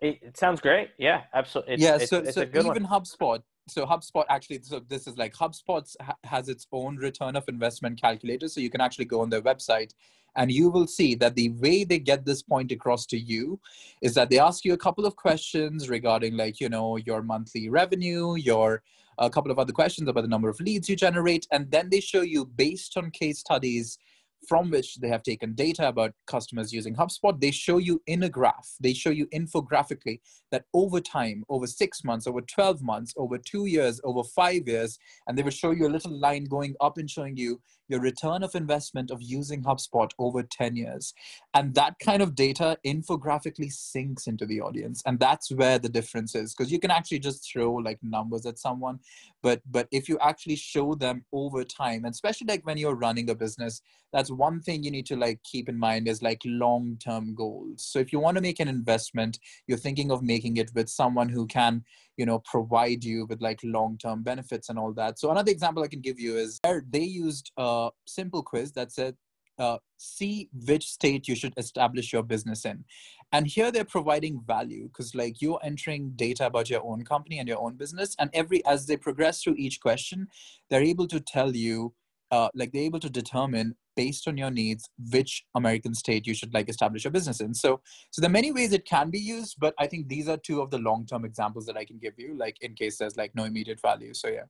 It, 0.00 0.18
it 0.22 0.36
sounds 0.36 0.60
great. 0.60 0.90
Yeah, 0.98 1.22
absolutely. 1.34 1.74
It's, 1.74 1.82
yeah, 1.82 1.96
it's, 1.96 2.10
so, 2.10 2.18
it's 2.18 2.34
so 2.34 2.42
a 2.42 2.46
good 2.46 2.66
even 2.66 2.84
one. 2.84 3.00
HubSpot, 3.00 3.42
so 3.70 3.86
HubSpot 3.86 4.24
actually, 4.28 4.60
so 4.62 4.80
this 4.80 5.06
is 5.06 5.16
like 5.18 5.34
HubSpot 5.34 5.84
ha- 6.00 6.16
has 6.24 6.48
its 6.48 6.66
own 6.72 6.96
return 6.96 7.36
of 7.36 7.44
investment 7.48 8.00
calculator. 8.00 8.48
So 8.48 8.60
you 8.60 8.70
can 8.70 8.80
actually 8.80 9.06
go 9.06 9.20
on 9.20 9.30
their 9.30 9.42
website 9.42 9.92
and 10.36 10.52
you 10.52 10.70
will 10.70 10.86
see 10.86 11.14
that 11.16 11.34
the 11.34 11.50
way 11.50 11.84
they 11.84 11.98
get 11.98 12.24
this 12.24 12.42
point 12.42 12.70
across 12.70 13.06
to 13.06 13.18
you 13.18 13.58
is 14.02 14.14
that 14.14 14.30
they 14.30 14.38
ask 14.38 14.64
you 14.64 14.72
a 14.72 14.78
couple 14.78 15.04
of 15.06 15.16
questions 15.16 15.88
regarding 15.88 16.36
like, 16.36 16.60
you 16.60 16.68
know, 16.68 16.96
your 16.96 17.22
monthly 17.22 17.68
revenue, 17.68 18.36
your 18.36 18.82
a 19.18 19.28
couple 19.28 19.50
of 19.50 19.58
other 19.58 19.72
questions 19.72 20.08
about 20.08 20.20
the 20.20 20.28
number 20.28 20.48
of 20.48 20.60
leads 20.60 20.88
you 20.88 20.94
generate, 20.94 21.46
and 21.50 21.68
then 21.72 21.88
they 21.90 22.00
show 22.00 22.20
you 22.20 22.44
based 22.44 22.96
on 22.96 23.10
case 23.10 23.40
studies 23.40 23.98
from 24.46 24.70
which 24.70 24.96
they 24.96 25.08
have 25.08 25.22
taken 25.22 25.54
data 25.54 25.88
about 25.88 26.12
customers 26.26 26.72
using 26.72 26.94
HubSpot, 26.94 27.38
they 27.40 27.50
show 27.50 27.78
you 27.78 28.00
in 28.06 28.22
a 28.22 28.28
graph, 28.28 28.76
they 28.80 28.92
show 28.92 29.10
you 29.10 29.26
infographically 29.28 30.20
that 30.50 30.64
over 30.74 31.00
time, 31.00 31.44
over 31.48 31.66
six 31.66 32.04
months, 32.04 32.26
over 32.26 32.40
12 32.40 32.82
months, 32.82 33.12
over 33.16 33.38
two 33.38 33.66
years, 33.66 34.00
over 34.04 34.22
five 34.22 34.66
years, 34.66 34.98
and 35.26 35.36
they 35.36 35.42
will 35.42 35.50
show 35.50 35.70
you 35.70 35.86
a 35.86 35.90
little 35.90 36.12
line 36.12 36.44
going 36.44 36.74
up 36.80 36.98
and 36.98 37.10
showing 37.10 37.36
you 37.36 37.60
your 37.88 38.00
return 38.00 38.42
of 38.42 38.54
investment 38.54 39.10
of 39.10 39.22
using 39.22 39.62
HubSpot 39.62 40.10
over 40.18 40.42
10 40.42 40.76
years. 40.76 41.14
And 41.54 41.74
that 41.74 41.94
kind 42.04 42.22
of 42.22 42.34
data 42.34 42.78
infographically 42.86 43.72
sinks 43.72 44.26
into 44.26 44.46
the 44.46 44.60
audience. 44.60 45.02
And 45.06 45.18
that's 45.18 45.50
where 45.50 45.78
the 45.78 45.88
difference 45.88 46.34
is 46.34 46.54
because 46.54 46.70
you 46.70 46.78
can 46.78 46.90
actually 46.90 47.18
just 47.20 47.50
throw 47.50 47.72
like 47.74 47.98
numbers 48.02 48.46
at 48.46 48.58
someone. 48.58 49.00
But 49.42 49.62
but 49.70 49.88
if 49.90 50.08
you 50.08 50.18
actually 50.20 50.56
show 50.56 50.94
them 50.94 51.24
over 51.32 51.64
time, 51.64 52.04
and 52.04 52.12
especially 52.12 52.46
like 52.48 52.66
when 52.66 52.76
you're 52.76 52.94
running 52.94 53.30
a 53.30 53.34
business, 53.34 53.80
that's 54.12 54.27
one 54.30 54.60
thing 54.60 54.82
you 54.82 54.90
need 54.90 55.06
to 55.06 55.16
like 55.16 55.42
keep 55.42 55.68
in 55.68 55.78
mind 55.78 56.08
is 56.08 56.22
like 56.22 56.40
long-term 56.44 57.34
goals. 57.34 57.84
So 57.84 57.98
if 57.98 58.12
you 58.12 58.20
want 58.20 58.36
to 58.36 58.42
make 58.42 58.60
an 58.60 58.68
investment, 58.68 59.38
you're 59.66 59.78
thinking 59.78 60.10
of 60.10 60.22
making 60.22 60.56
it 60.56 60.70
with 60.74 60.88
someone 60.88 61.28
who 61.28 61.46
can 61.46 61.84
you 62.18 62.26
know 62.26 62.40
provide 62.40 63.02
you 63.02 63.24
with 63.26 63.40
like 63.40 63.60
long-term 63.62 64.22
benefits 64.22 64.68
and 64.68 64.78
all 64.78 64.92
that 64.92 65.18
so 65.18 65.30
another 65.30 65.50
example 65.50 65.82
i 65.82 65.88
can 65.88 66.00
give 66.00 66.20
you 66.20 66.36
is 66.36 66.60
they 66.90 67.02
used 67.02 67.50
a 67.56 67.88
simple 68.06 68.42
quiz 68.42 68.72
that 68.72 68.92
said 68.92 69.16
uh, 69.58 69.78
see 69.96 70.48
which 70.66 70.86
state 70.86 71.26
you 71.26 71.34
should 71.34 71.54
establish 71.56 72.12
your 72.12 72.22
business 72.22 72.64
in 72.64 72.84
and 73.32 73.46
here 73.46 73.72
they're 73.72 73.84
providing 73.84 74.40
value 74.46 74.84
because 74.84 75.14
like 75.14 75.42
you're 75.42 75.58
entering 75.64 76.12
data 76.14 76.46
about 76.46 76.70
your 76.70 76.84
own 76.84 77.04
company 77.04 77.38
and 77.38 77.48
your 77.48 77.60
own 77.60 77.76
business 77.76 78.14
and 78.20 78.30
every 78.32 78.64
as 78.64 78.86
they 78.86 78.96
progress 78.96 79.42
through 79.42 79.56
each 79.58 79.80
question 79.80 80.28
they're 80.70 80.82
able 80.82 81.08
to 81.08 81.18
tell 81.18 81.56
you 81.56 81.92
uh, 82.30 82.48
like 82.54 82.72
they're 82.72 82.82
able 82.82 83.00
to 83.00 83.10
determine 83.10 83.74
based 83.96 84.28
on 84.28 84.36
your 84.36 84.50
needs 84.50 84.88
which 85.10 85.44
american 85.56 85.92
state 85.92 86.24
you 86.24 86.32
should 86.32 86.54
like 86.54 86.68
establish 86.68 87.04
your 87.04 87.10
business 87.10 87.40
in. 87.40 87.52
So 87.52 87.80
so 88.10 88.20
there 88.20 88.30
are 88.30 88.32
many 88.32 88.52
ways 88.52 88.72
it 88.72 88.84
can 88.84 89.10
be 89.10 89.18
used 89.18 89.56
but 89.58 89.74
i 89.78 89.86
think 89.86 90.08
these 90.08 90.28
are 90.28 90.36
two 90.36 90.60
of 90.60 90.70
the 90.70 90.78
long 90.78 91.04
term 91.04 91.24
examples 91.24 91.66
that 91.66 91.76
i 91.76 91.84
can 91.84 91.98
give 91.98 92.14
you 92.16 92.36
like 92.36 92.56
in 92.60 92.74
case 92.74 92.98
there's 92.98 93.16
like 93.16 93.34
no 93.34 93.44
immediate 93.44 93.80
value. 93.80 94.14
So 94.14 94.28
yeah. 94.28 94.44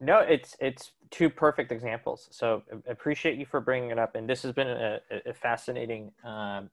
No, 0.00 0.18
it's 0.18 0.56
it's 0.58 0.92
two 1.10 1.30
perfect 1.30 1.70
examples. 1.70 2.28
So 2.32 2.62
appreciate 2.88 3.38
you 3.38 3.46
for 3.46 3.60
bringing 3.60 3.90
it 3.90 3.98
up, 3.98 4.16
and 4.16 4.28
this 4.28 4.42
has 4.42 4.52
been 4.52 4.66
a, 4.66 4.98
a 5.26 5.32
fascinating, 5.32 6.10
um, 6.24 6.70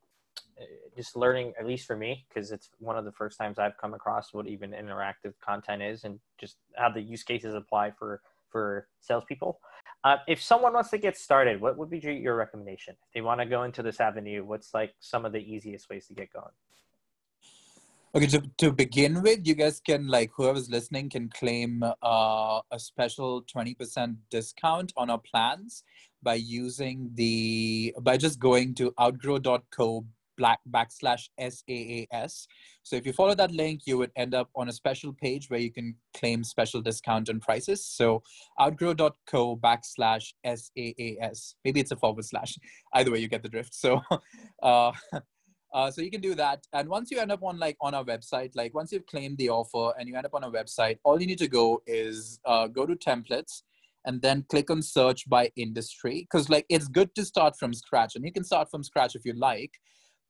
just 0.98 1.16
learning 1.16 1.54
at 1.60 1.68
least 1.68 1.86
for 1.86 1.96
me 1.96 2.26
because 2.28 2.52
it's 2.52 2.70
one 2.80 2.98
of 2.98 3.06
the 3.06 3.12
first 3.12 3.38
times 3.38 3.60
I've 3.60 3.78
come 3.78 3.94
across 3.94 4.34
what 4.34 4.48
even 4.48 4.72
interactive 4.72 5.34
content 5.46 5.84
is, 5.84 6.06
and 6.06 6.20
just 6.40 6.58
how 6.76 6.90
the 6.90 7.02
use 7.02 7.22
cases 7.22 7.54
apply 7.54 7.92
for 7.92 8.22
for 8.52 8.88
salespeople. 9.02 9.60
Uh, 10.04 10.18
if 10.28 10.42
someone 10.42 10.74
wants 10.74 10.90
to 10.92 10.98
get 10.98 11.18
started, 11.18 11.60
what 11.60 11.78
would 11.78 11.90
be 11.90 12.00
your 12.00 12.36
recommendation? 12.36 12.96
If 13.08 13.14
they 13.14 13.22
want 13.22 13.42
to 13.42 13.46
go 13.46 13.64
into 13.64 13.84
this 13.84 14.00
avenue, 14.00 14.46
what's 14.46 14.74
like 14.74 14.94
some 15.00 15.26
of 15.26 15.34
the 15.34 15.40
easiest 15.40 15.90
ways 15.90 16.08
to 16.08 16.14
get 16.14 16.32
going? 16.32 16.54
Okay, 18.16 18.26
to, 18.26 18.42
to 18.58 18.72
begin 18.72 19.22
with, 19.22 19.46
you 19.46 19.54
guys 19.54 19.80
can 19.80 20.08
like 20.08 20.32
whoever's 20.36 20.68
listening 20.70 21.10
can 21.10 21.30
claim 21.30 21.84
uh, 21.84 22.62
a 22.72 22.80
special 22.80 23.44
20% 23.44 24.16
discount 24.32 24.94
on 24.98 25.12
our 25.12 25.20
plans 25.20 25.84
by 26.24 26.34
using 26.34 27.12
the 27.14 27.94
by 28.02 28.18
just 28.18 28.40
going 28.40 28.74
to 28.76 28.94
outgrow.co 29.00 30.06
black 30.40 30.60
backslash 30.72 31.24
SAAS. 31.40 32.48
So 32.84 32.96
if 32.96 33.06
you 33.06 33.14
follow 33.14 33.36
that 33.36 33.52
link, 33.52 33.82
you 33.86 34.00
would 34.00 34.12
end 34.16 34.34
up 34.34 34.50
on 34.56 34.70
a 34.70 34.74
special 34.74 35.14
page 35.14 35.50
where 35.50 35.60
you 35.60 35.72
can 35.72 35.96
claim 36.18 36.44
special 36.44 36.82
discount 36.82 37.30
and 37.30 37.42
prices. 37.42 37.86
So 37.86 38.24
outgrow.co 38.60 39.58
backslash 39.58 40.34
SAAS. 40.44 41.54
Maybe 41.64 41.80
it's 41.80 41.92
a 41.92 41.98
forward 41.98 42.26
slash. 42.26 42.58
Either 42.96 43.12
way, 43.12 43.20
you 43.20 43.28
get 43.28 43.44
the 43.44 43.50
drift. 43.50 43.76
So 43.76 44.02
uh, 44.64 44.92
uh, 45.74 45.92
so 45.92 46.02
you 46.02 46.10
can 46.10 46.22
do 46.22 46.34
that. 46.36 46.66
And 46.74 46.90
once 46.90 47.12
you 47.12 47.20
end 47.20 47.32
up 47.32 47.44
on 47.44 47.60
like 47.60 47.78
on 47.82 47.94
our 47.94 48.04
website, 48.04 48.52
like 48.56 48.74
once 48.74 48.92
you've 48.92 49.06
claimed 49.06 49.38
the 49.38 49.50
offer 49.50 49.94
and 50.00 50.08
you 50.08 50.16
end 50.16 50.26
up 50.26 50.34
on 50.34 50.44
a 50.44 50.52
website, 50.52 50.98
all 51.04 51.22
you 51.22 51.28
need 51.28 51.38
to 51.40 51.48
go 51.48 51.82
is 51.86 52.40
uh, 52.46 52.68
go 52.68 52.86
to 52.86 52.96
templates 52.96 53.62
and 54.06 54.22
then 54.22 54.46
click 54.50 54.72
on 54.72 54.82
search 54.82 55.30
by 55.30 55.52
industry. 55.56 56.28
Because 56.30 56.50
like 56.50 56.66
it's 56.70 56.88
good 56.88 57.14
to 57.16 57.26
start 57.26 57.56
from 57.60 57.74
scratch 57.74 58.16
and 58.16 58.26
you 58.26 58.32
can 58.32 58.44
start 58.44 58.70
from 58.72 58.84
scratch 58.84 59.16
if 59.16 59.26
you 59.26 59.34
like, 59.34 59.72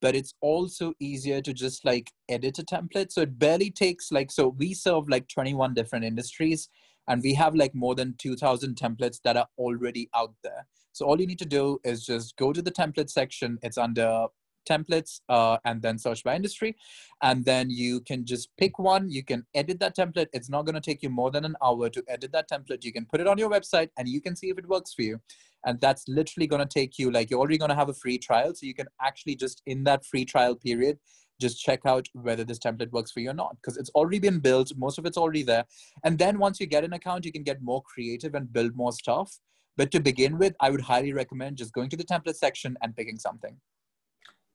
but 0.02 0.16
it's 0.16 0.34
also 0.42 0.94
easier 1.00 1.42
to 1.42 1.54
just 1.54 1.86
like 1.86 2.12
edit 2.30 2.60
a 2.60 2.64
template. 2.64 3.12
So 3.12 3.22
it 3.22 3.38
barely 3.38 3.72
takes 3.72 4.12
like, 4.12 4.32
so 4.32 4.50
we 4.50 4.74
serve 4.74 5.10
like 5.10 5.28
21 5.28 5.74
different 5.74 6.06
industries 6.06 6.70
and 7.08 7.22
we 7.22 7.34
have 7.34 7.56
like 7.56 7.74
more 7.76 7.96
than 7.96 8.16
2000 8.18 8.76
templates 8.76 9.20
that 9.24 9.36
are 9.38 9.48
already 9.58 10.10
out 10.16 10.34
there. 10.44 10.68
So 10.92 11.06
all 11.06 11.20
you 11.20 11.28
need 11.28 11.40
to 11.40 11.46
do 11.46 11.80
is 11.84 12.06
just 12.06 12.38
go 12.38 12.54
to 12.54 12.62
the 12.62 12.72
template 12.72 13.10
section. 13.10 13.58
It's 13.62 13.78
under 13.78 14.28
templates 14.68 15.22
uh, 15.30 15.58
and 15.66 15.82
then 15.82 15.98
search 15.98 16.24
by 16.24 16.36
industry. 16.36 16.76
And 17.22 17.46
then 17.46 17.70
you 17.70 18.02
can 18.02 18.26
just 18.26 18.50
pick 18.58 18.80
one. 18.80 19.10
You 19.10 19.24
can 19.24 19.46
edit 19.54 19.80
that 19.80 19.96
template. 19.96 20.28
It's 20.34 20.50
not 20.50 20.66
going 20.66 20.76
to 20.76 20.82
take 20.82 21.04
you 21.04 21.10
more 21.10 21.32
than 21.32 21.46
an 21.46 21.56
hour 21.64 21.90
to 21.90 22.04
edit 22.08 22.32
that 22.34 22.50
template. 22.50 22.84
You 22.84 22.94
can 22.94 23.06
put 23.06 23.20
it 23.20 23.28
on 23.28 23.38
your 23.38 23.50
website 23.50 23.90
and 23.98 24.08
you 24.08 24.22
can 24.22 24.36
see 24.36 24.50
if 24.50 24.58
it 24.58 24.68
works 24.68 24.94
for 24.94 25.02
you. 25.02 25.20
And 25.66 25.80
that's 25.82 26.08
literally 26.08 26.48
going 26.48 26.66
to 26.66 26.80
take 26.80 26.98
you, 26.98 27.12
like, 27.12 27.30
you're 27.30 27.40
already 27.40 27.58
going 27.58 27.70
to 27.70 27.76
have 27.76 27.90
a 27.90 27.94
free 27.94 28.18
trial. 28.18 28.56
So 28.56 28.66
you 28.66 28.74
can 28.74 28.88
actually 29.02 29.36
just 29.36 29.62
in 29.66 29.84
that 29.84 30.06
free 30.06 30.24
trial 30.24 30.56
period, 30.56 31.00
just 31.40 31.62
check 31.62 31.82
out 31.86 32.08
whether 32.14 32.44
this 32.44 32.60
template 32.60 32.92
works 32.92 33.12
for 33.12 33.22
you 33.22 33.30
or 33.30 33.34
not 33.34 33.56
because 33.62 33.78
it's 33.78 33.90
already 33.92 34.20
been 34.20 34.40
built 34.40 34.72
most 34.78 34.98
of 34.98 35.06
it's 35.06 35.18
already 35.18 35.44
there 35.44 35.66
and 36.04 36.18
then 36.20 36.38
once 36.38 36.60
you 36.60 36.66
get 36.66 36.84
an 36.84 36.94
account 36.94 37.26
you 37.26 37.32
can 37.32 37.44
get 37.44 37.62
more 37.62 37.82
creative 37.84 38.36
and 38.36 38.52
build 38.52 38.76
more 38.76 38.92
stuff 38.92 39.40
but 39.78 39.92
to 39.92 40.00
begin 40.00 40.38
with 40.38 40.54
i 40.60 40.70
would 40.70 40.82
highly 40.82 41.14
recommend 41.14 41.58
just 41.58 41.74
going 41.74 41.90
to 41.90 41.98
the 41.98 42.04
template 42.04 42.36
section 42.36 42.78
and 42.82 42.96
picking 42.96 43.18
something 43.18 43.56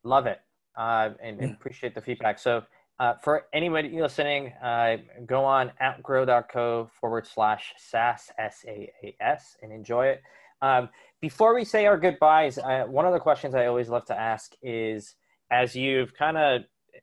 Love 0.05 0.27
it, 0.27 0.41
uh, 0.77 1.11
and, 1.23 1.41
and, 1.41 1.53
appreciate 1.53 1.95
the 1.95 2.01
feedback. 2.01 2.39
So, 2.39 2.63
uh, 3.01 3.15
for 3.23 3.47
anybody 3.53 4.01
listening, 4.01 4.53
uh, 4.63 4.99
go 5.27 5.45
on 5.45 5.73
outgrow.co 5.83 6.91
forward 7.01 7.27
slash 7.27 7.73
SaaS, 7.79 8.31
S 8.39 8.65
A 8.69 8.93
A 9.03 9.17
S, 9.21 9.57
and 9.63 9.73
enjoy 9.73 10.07
it. 10.07 10.23
Um, 10.63 10.89
before 11.21 11.55
we 11.55 11.65
say 11.65 11.87
our 11.87 11.99
goodbyes, 11.99 12.59
uh, 12.59 12.85
one 12.87 13.07
of 13.07 13.13
the 13.13 13.19
questions 13.19 13.55
I 13.55 13.67
always 13.67 13.89
love 13.89 14.05
to 14.07 14.19
ask 14.19 14.53
is 14.63 15.15
as 15.51 15.75
you've 15.75 16.15
kind 16.15 16.37
of 16.37 16.63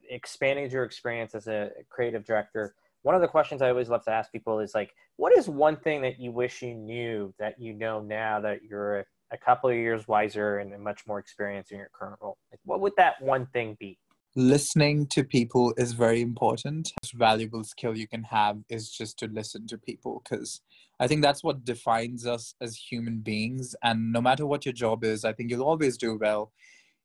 expanded 0.09 0.71
your 0.71 0.83
experience 0.83 1.35
as 1.35 1.47
a 1.47 1.71
creative 1.89 2.23
director, 2.23 2.75
one 3.03 3.15
of 3.15 3.21
the 3.21 3.27
questions 3.27 3.61
I 3.61 3.69
always 3.69 3.89
love 3.89 4.03
to 4.05 4.11
ask 4.11 4.31
people 4.31 4.59
is 4.59 4.75
like, 4.75 4.91
what 5.17 5.35
is 5.35 5.49
one 5.49 5.77
thing 5.77 6.01
that 6.03 6.19
you 6.19 6.31
wish 6.31 6.61
you 6.61 6.73
knew 6.75 7.33
that 7.39 7.59
you 7.59 7.73
know 7.73 7.99
now 7.99 8.39
that 8.41 8.63
you're 8.63 8.99
a 8.99 9.05
couple 9.37 9.69
of 9.69 9.75
years 9.75 10.07
wiser 10.07 10.59
and 10.59 10.77
much 10.83 11.05
more 11.07 11.19
experience 11.19 11.71
in 11.71 11.77
your 11.77 11.89
current 11.93 12.17
role? 12.21 12.37
Like, 12.51 12.59
what 12.65 12.81
would 12.81 12.93
that 12.97 13.21
one 13.21 13.45
thing 13.47 13.77
be? 13.79 13.97
Listening 14.35 15.07
to 15.07 15.25
people 15.25 15.73
is 15.77 15.91
very 15.91 16.21
important. 16.21 16.93
Most 17.03 17.13
valuable 17.13 17.65
skill 17.65 17.97
you 17.97 18.07
can 18.07 18.23
have 18.23 18.59
is 18.69 18.89
just 18.89 19.19
to 19.19 19.27
listen 19.27 19.67
to 19.67 19.77
people 19.77 20.21
because 20.23 20.61
I 21.01 21.07
think 21.07 21.21
that's 21.21 21.43
what 21.43 21.65
defines 21.65 22.25
us 22.25 22.55
as 22.61 22.77
human 22.77 23.19
beings. 23.19 23.75
And 23.83 24.13
no 24.13 24.21
matter 24.21 24.45
what 24.45 24.65
your 24.65 24.73
job 24.73 25.03
is, 25.03 25.25
I 25.25 25.33
think 25.33 25.49
you'll 25.49 25.63
always 25.63 25.97
do 25.97 26.17
well 26.17 26.53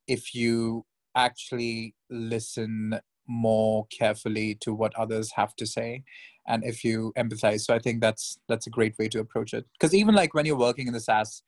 if 0.06 0.34
you 0.34 0.84
actually 1.16 1.94
listen 2.10 3.00
more 3.26 3.86
carefully 3.86 4.54
to 4.60 4.72
what 4.72 4.94
others 4.94 5.32
have 5.32 5.54
to 5.56 5.66
say 5.66 6.04
and 6.46 6.64
if 6.64 6.84
you 6.84 7.12
empathize 7.18 7.62
so 7.62 7.74
i 7.74 7.78
think 7.78 8.00
that's 8.00 8.38
that's 8.48 8.66
a 8.66 8.70
great 8.70 8.96
way 8.98 9.08
to 9.08 9.18
approach 9.18 9.52
it 9.52 9.64
because 9.72 9.92
even 9.94 10.14
like 10.14 10.32
when 10.32 10.46
you're 10.46 10.56
working 10.56 10.86
in 10.86 10.92
the 10.92 11.00
saas 11.00 11.42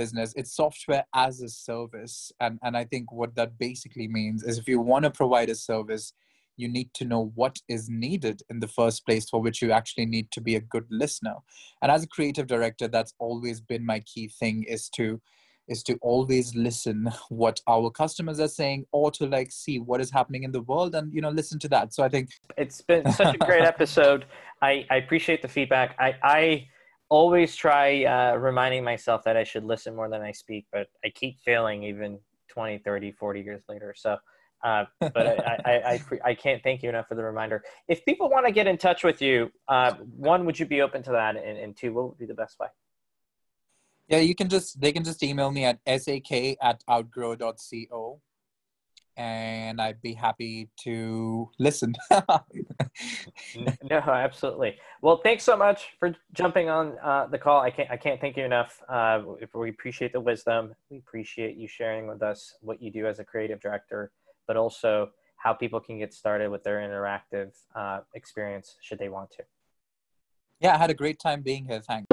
business 0.00 0.32
it's 0.36 0.54
software 0.62 1.04
as 1.26 1.34
a 1.42 1.48
service 1.48 2.16
and 2.40 2.58
and 2.64 2.76
i 2.76 2.84
think 2.84 3.10
what 3.20 3.34
that 3.34 3.58
basically 3.58 4.08
means 4.18 4.42
is 4.42 4.58
if 4.58 4.66
you 4.72 4.80
want 4.80 5.04
to 5.04 5.10
provide 5.22 5.50
a 5.50 5.54
service 5.54 6.12
you 6.58 6.68
need 6.68 6.92
to 6.92 7.04
know 7.04 7.32
what 7.36 7.56
is 7.68 7.88
needed 7.88 8.42
in 8.50 8.60
the 8.60 8.68
first 8.68 9.06
place 9.06 9.30
for 9.30 9.40
which 9.40 9.62
you 9.62 9.70
actually 9.70 10.06
need 10.06 10.30
to 10.32 10.40
be 10.40 10.56
a 10.56 10.60
good 10.60 10.86
listener. 10.90 11.36
And 11.80 11.90
as 11.90 12.02
a 12.02 12.08
creative 12.08 12.46
director 12.46 12.88
that's 12.88 13.14
always 13.18 13.60
been 13.60 13.86
my 13.86 14.00
key 14.00 14.28
thing 14.28 14.64
is 14.64 14.90
to 14.90 15.20
is 15.68 15.82
to 15.82 15.98
always 16.00 16.54
listen 16.54 17.10
what 17.28 17.60
our 17.68 17.90
customers 17.90 18.40
are 18.40 18.48
saying 18.48 18.86
or 18.90 19.10
to 19.10 19.26
like 19.26 19.52
see 19.52 19.78
what 19.78 20.00
is 20.00 20.10
happening 20.10 20.42
in 20.42 20.50
the 20.50 20.62
world 20.62 20.94
and 20.94 21.12
you 21.12 21.20
know 21.20 21.30
listen 21.30 21.58
to 21.60 21.68
that. 21.68 21.94
So 21.94 22.02
i 22.02 22.08
think 22.08 22.30
it's 22.56 22.82
been 22.82 23.10
such 23.12 23.34
a 23.34 23.38
great 23.38 23.62
episode. 23.74 24.26
I 24.60 24.84
i 24.90 24.96
appreciate 24.96 25.42
the 25.42 25.48
feedback. 25.56 25.94
I 25.98 26.14
i 26.22 26.66
always 27.08 27.56
try 27.56 28.04
uh, 28.04 28.36
reminding 28.36 28.84
myself 28.84 29.24
that 29.24 29.36
I 29.36 29.44
should 29.44 29.64
listen 29.64 29.96
more 29.96 30.08
than 30.08 30.22
I 30.22 30.32
speak, 30.32 30.66
but 30.72 30.88
I 31.04 31.08
keep 31.08 31.40
failing 31.40 31.82
even 31.84 32.18
20, 32.48 32.78
30, 32.78 33.12
40 33.12 33.40
years 33.40 33.62
later. 33.68 33.94
So 33.96 34.18
Uh, 34.64 34.84
but 35.00 35.24
I, 35.26 35.60
I, 35.64 35.72
I, 35.72 36.00
I, 36.24 36.34
can't 36.34 36.60
thank 36.64 36.82
you 36.82 36.88
enough 36.88 37.06
for 37.06 37.14
the 37.14 37.22
reminder. 37.22 37.62
If 37.86 38.04
people 38.04 38.28
want 38.28 38.44
to 38.44 38.50
get 38.50 38.66
in 38.66 38.76
touch 38.76 39.04
with 39.04 39.22
you, 39.22 39.52
uh, 39.68 39.92
one, 40.16 40.44
would 40.46 40.58
you 40.58 40.66
be 40.66 40.82
open 40.82 41.00
to 41.04 41.12
that? 41.12 41.36
And, 41.36 41.56
and 41.56 41.76
two, 41.76 41.92
what 41.92 42.08
would 42.08 42.18
be 42.18 42.26
the 42.26 42.34
best 42.34 42.58
way? 42.58 42.66
Yeah, 44.08 44.18
you 44.18 44.34
can 44.34 44.48
just, 44.48 44.80
they 44.80 44.90
can 44.90 45.04
just 45.04 45.22
email 45.22 45.52
me 45.52 45.64
at 45.64 45.78
sak 46.00 46.32
at 46.32 46.82
outgrow.co 46.90 48.20
and 49.18 49.80
I'd 49.80 50.00
be 50.00 50.14
happy 50.14 50.70
to 50.84 51.50
listen. 51.58 51.92
no, 53.90 53.98
absolutely. 53.98 54.76
Well, 55.02 55.20
thanks 55.24 55.42
so 55.42 55.56
much 55.56 55.88
for 55.98 56.14
jumping 56.32 56.68
on 56.68 56.96
uh, 57.02 57.26
the 57.26 57.36
call. 57.36 57.60
I 57.60 57.70
can't 57.70 57.90
I 57.90 57.96
can't 57.96 58.20
thank 58.20 58.36
you 58.36 58.44
enough. 58.44 58.80
Uh, 58.88 59.22
we 59.52 59.70
appreciate 59.70 60.12
the 60.12 60.20
wisdom. 60.20 60.74
We 60.88 60.98
appreciate 60.98 61.56
you 61.56 61.66
sharing 61.66 62.06
with 62.06 62.22
us 62.22 62.54
what 62.60 62.80
you 62.80 62.92
do 62.92 63.06
as 63.06 63.18
a 63.18 63.24
creative 63.24 63.60
director, 63.60 64.12
but 64.46 64.56
also 64.56 65.10
how 65.36 65.52
people 65.52 65.80
can 65.80 65.98
get 65.98 66.14
started 66.14 66.48
with 66.48 66.62
their 66.62 66.78
interactive 66.78 67.50
uh, 67.74 68.00
experience 68.14 68.76
should 68.80 68.98
they 68.98 69.08
want 69.08 69.30
to. 69.32 69.42
Yeah, 70.60 70.74
I 70.74 70.78
had 70.78 70.90
a 70.90 70.94
great 70.94 71.18
time 71.18 71.42
being 71.42 71.64
here. 71.64 71.80
Thanks. 71.80 72.07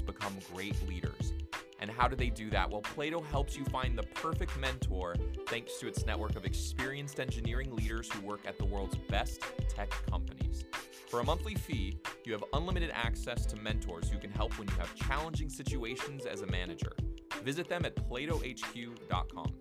Become 0.00 0.34
great 0.54 0.76
leaders. 0.88 1.32
And 1.80 1.90
how 1.90 2.06
do 2.06 2.14
they 2.14 2.30
do 2.30 2.48
that? 2.50 2.70
Well, 2.70 2.80
Plato 2.80 3.20
helps 3.20 3.56
you 3.56 3.64
find 3.64 3.98
the 3.98 4.04
perfect 4.04 4.56
mentor 4.58 5.16
thanks 5.48 5.78
to 5.78 5.88
its 5.88 6.06
network 6.06 6.36
of 6.36 6.44
experienced 6.44 7.18
engineering 7.18 7.74
leaders 7.74 8.08
who 8.10 8.24
work 8.24 8.40
at 8.46 8.56
the 8.56 8.64
world's 8.64 8.96
best 9.08 9.42
tech 9.68 9.92
companies. 10.08 10.64
For 11.08 11.20
a 11.20 11.24
monthly 11.24 11.56
fee, 11.56 11.98
you 12.24 12.32
have 12.32 12.44
unlimited 12.52 12.90
access 12.94 13.44
to 13.46 13.56
mentors 13.56 14.08
who 14.08 14.18
can 14.18 14.30
help 14.30 14.56
when 14.58 14.68
you 14.68 14.74
have 14.76 14.94
challenging 14.94 15.50
situations 15.50 16.24
as 16.24 16.42
a 16.42 16.46
manager. 16.46 16.92
Visit 17.42 17.68
them 17.68 17.84
at 17.84 17.96
platohq.com. 17.96 19.52